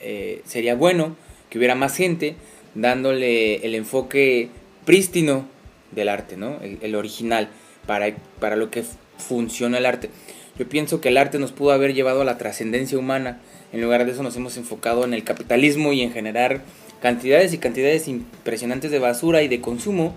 [0.00, 1.14] eh, sería bueno
[1.48, 2.34] que hubiera más gente
[2.74, 4.48] dándole el enfoque
[4.84, 5.46] prístino
[5.92, 6.58] del arte, ¿no?
[6.60, 7.48] El, el original,
[7.86, 8.82] para, para lo que
[9.18, 10.10] funciona el arte.
[10.58, 13.40] Yo pienso que el arte nos pudo haber llevado a la trascendencia humana.
[13.72, 16.62] En lugar de eso nos hemos enfocado en el capitalismo y en generar
[17.00, 20.16] cantidades y cantidades impresionantes de basura y de consumo,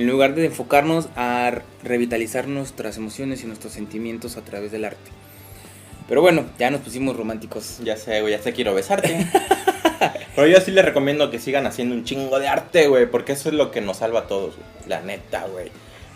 [0.00, 5.10] en lugar de enfocarnos a revitalizar nuestras emociones y nuestros sentimientos a través del arte.
[6.08, 7.78] Pero bueno, ya nos pusimos románticos.
[7.84, 9.26] Ya sé, güey, ya sé, quiero besarte.
[10.34, 13.50] Pero yo sí les recomiendo que sigan haciendo un chingo de arte, güey, porque eso
[13.50, 14.66] es lo que nos salva a todos, güey.
[14.88, 15.70] La neta, güey.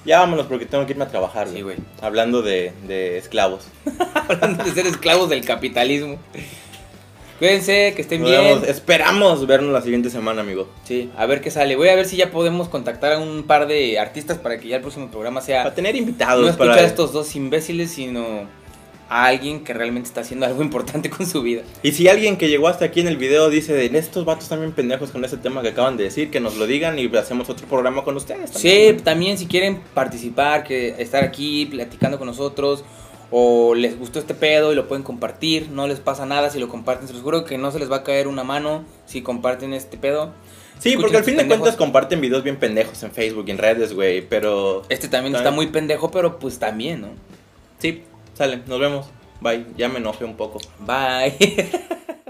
[0.06, 1.76] Ya vámonos porque tengo que irme a trabajar, Sí, güey.
[2.00, 3.66] Hablando de, de esclavos.
[4.14, 6.18] Hablando de ser esclavos del capitalismo.
[7.38, 8.42] Cuídense, que estén Nos bien.
[8.42, 10.68] vemos- esperamos vernos la siguiente semana, amigo.
[10.84, 11.74] Sí, a ver qué sale.
[11.76, 14.76] Voy a ver si ya podemos contactar a un par de artistas para que ya
[14.76, 16.82] el próximo programa sea Para tener no invitados, escuchar para...
[16.82, 18.46] a estos dos imbéciles, sino
[19.08, 21.62] a alguien que realmente está haciendo algo importante con su vida.
[21.82, 24.72] Y si alguien que llegó hasta aquí en el video dice de estos vatos también
[24.72, 27.66] pendejos con ese tema que acaban de decir, que nos lo digan y hacemos otro
[27.66, 28.50] programa con ustedes.
[28.54, 32.84] Sí, también si quieren participar, que estar aquí platicando con nosotros,
[33.36, 36.68] o les gustó este pedo y lo pueden compartir, no les pasa nada si lo
[36.68, 39.74] comparten, se los juro que no se les va a caer una mano si comparten
[39.74, 40.32] este pedo.
[40.78, 41.60] Sí, Escuchen porque al estos fin de pendejos.
[41.62, 44.82] cuentas comparten videos bien pendejos en Facebook y en redes, güey, pero...
[44.88, 47.08] Este también está muy pendejo, pero pues también, ¿no?
[47.80, 48.04] Sí,
[48.34, 49.06] sale, nos vemos.
[49.40, 50.60] Bye, ya me enojé un poco.
[50.86, 51.34] Bye.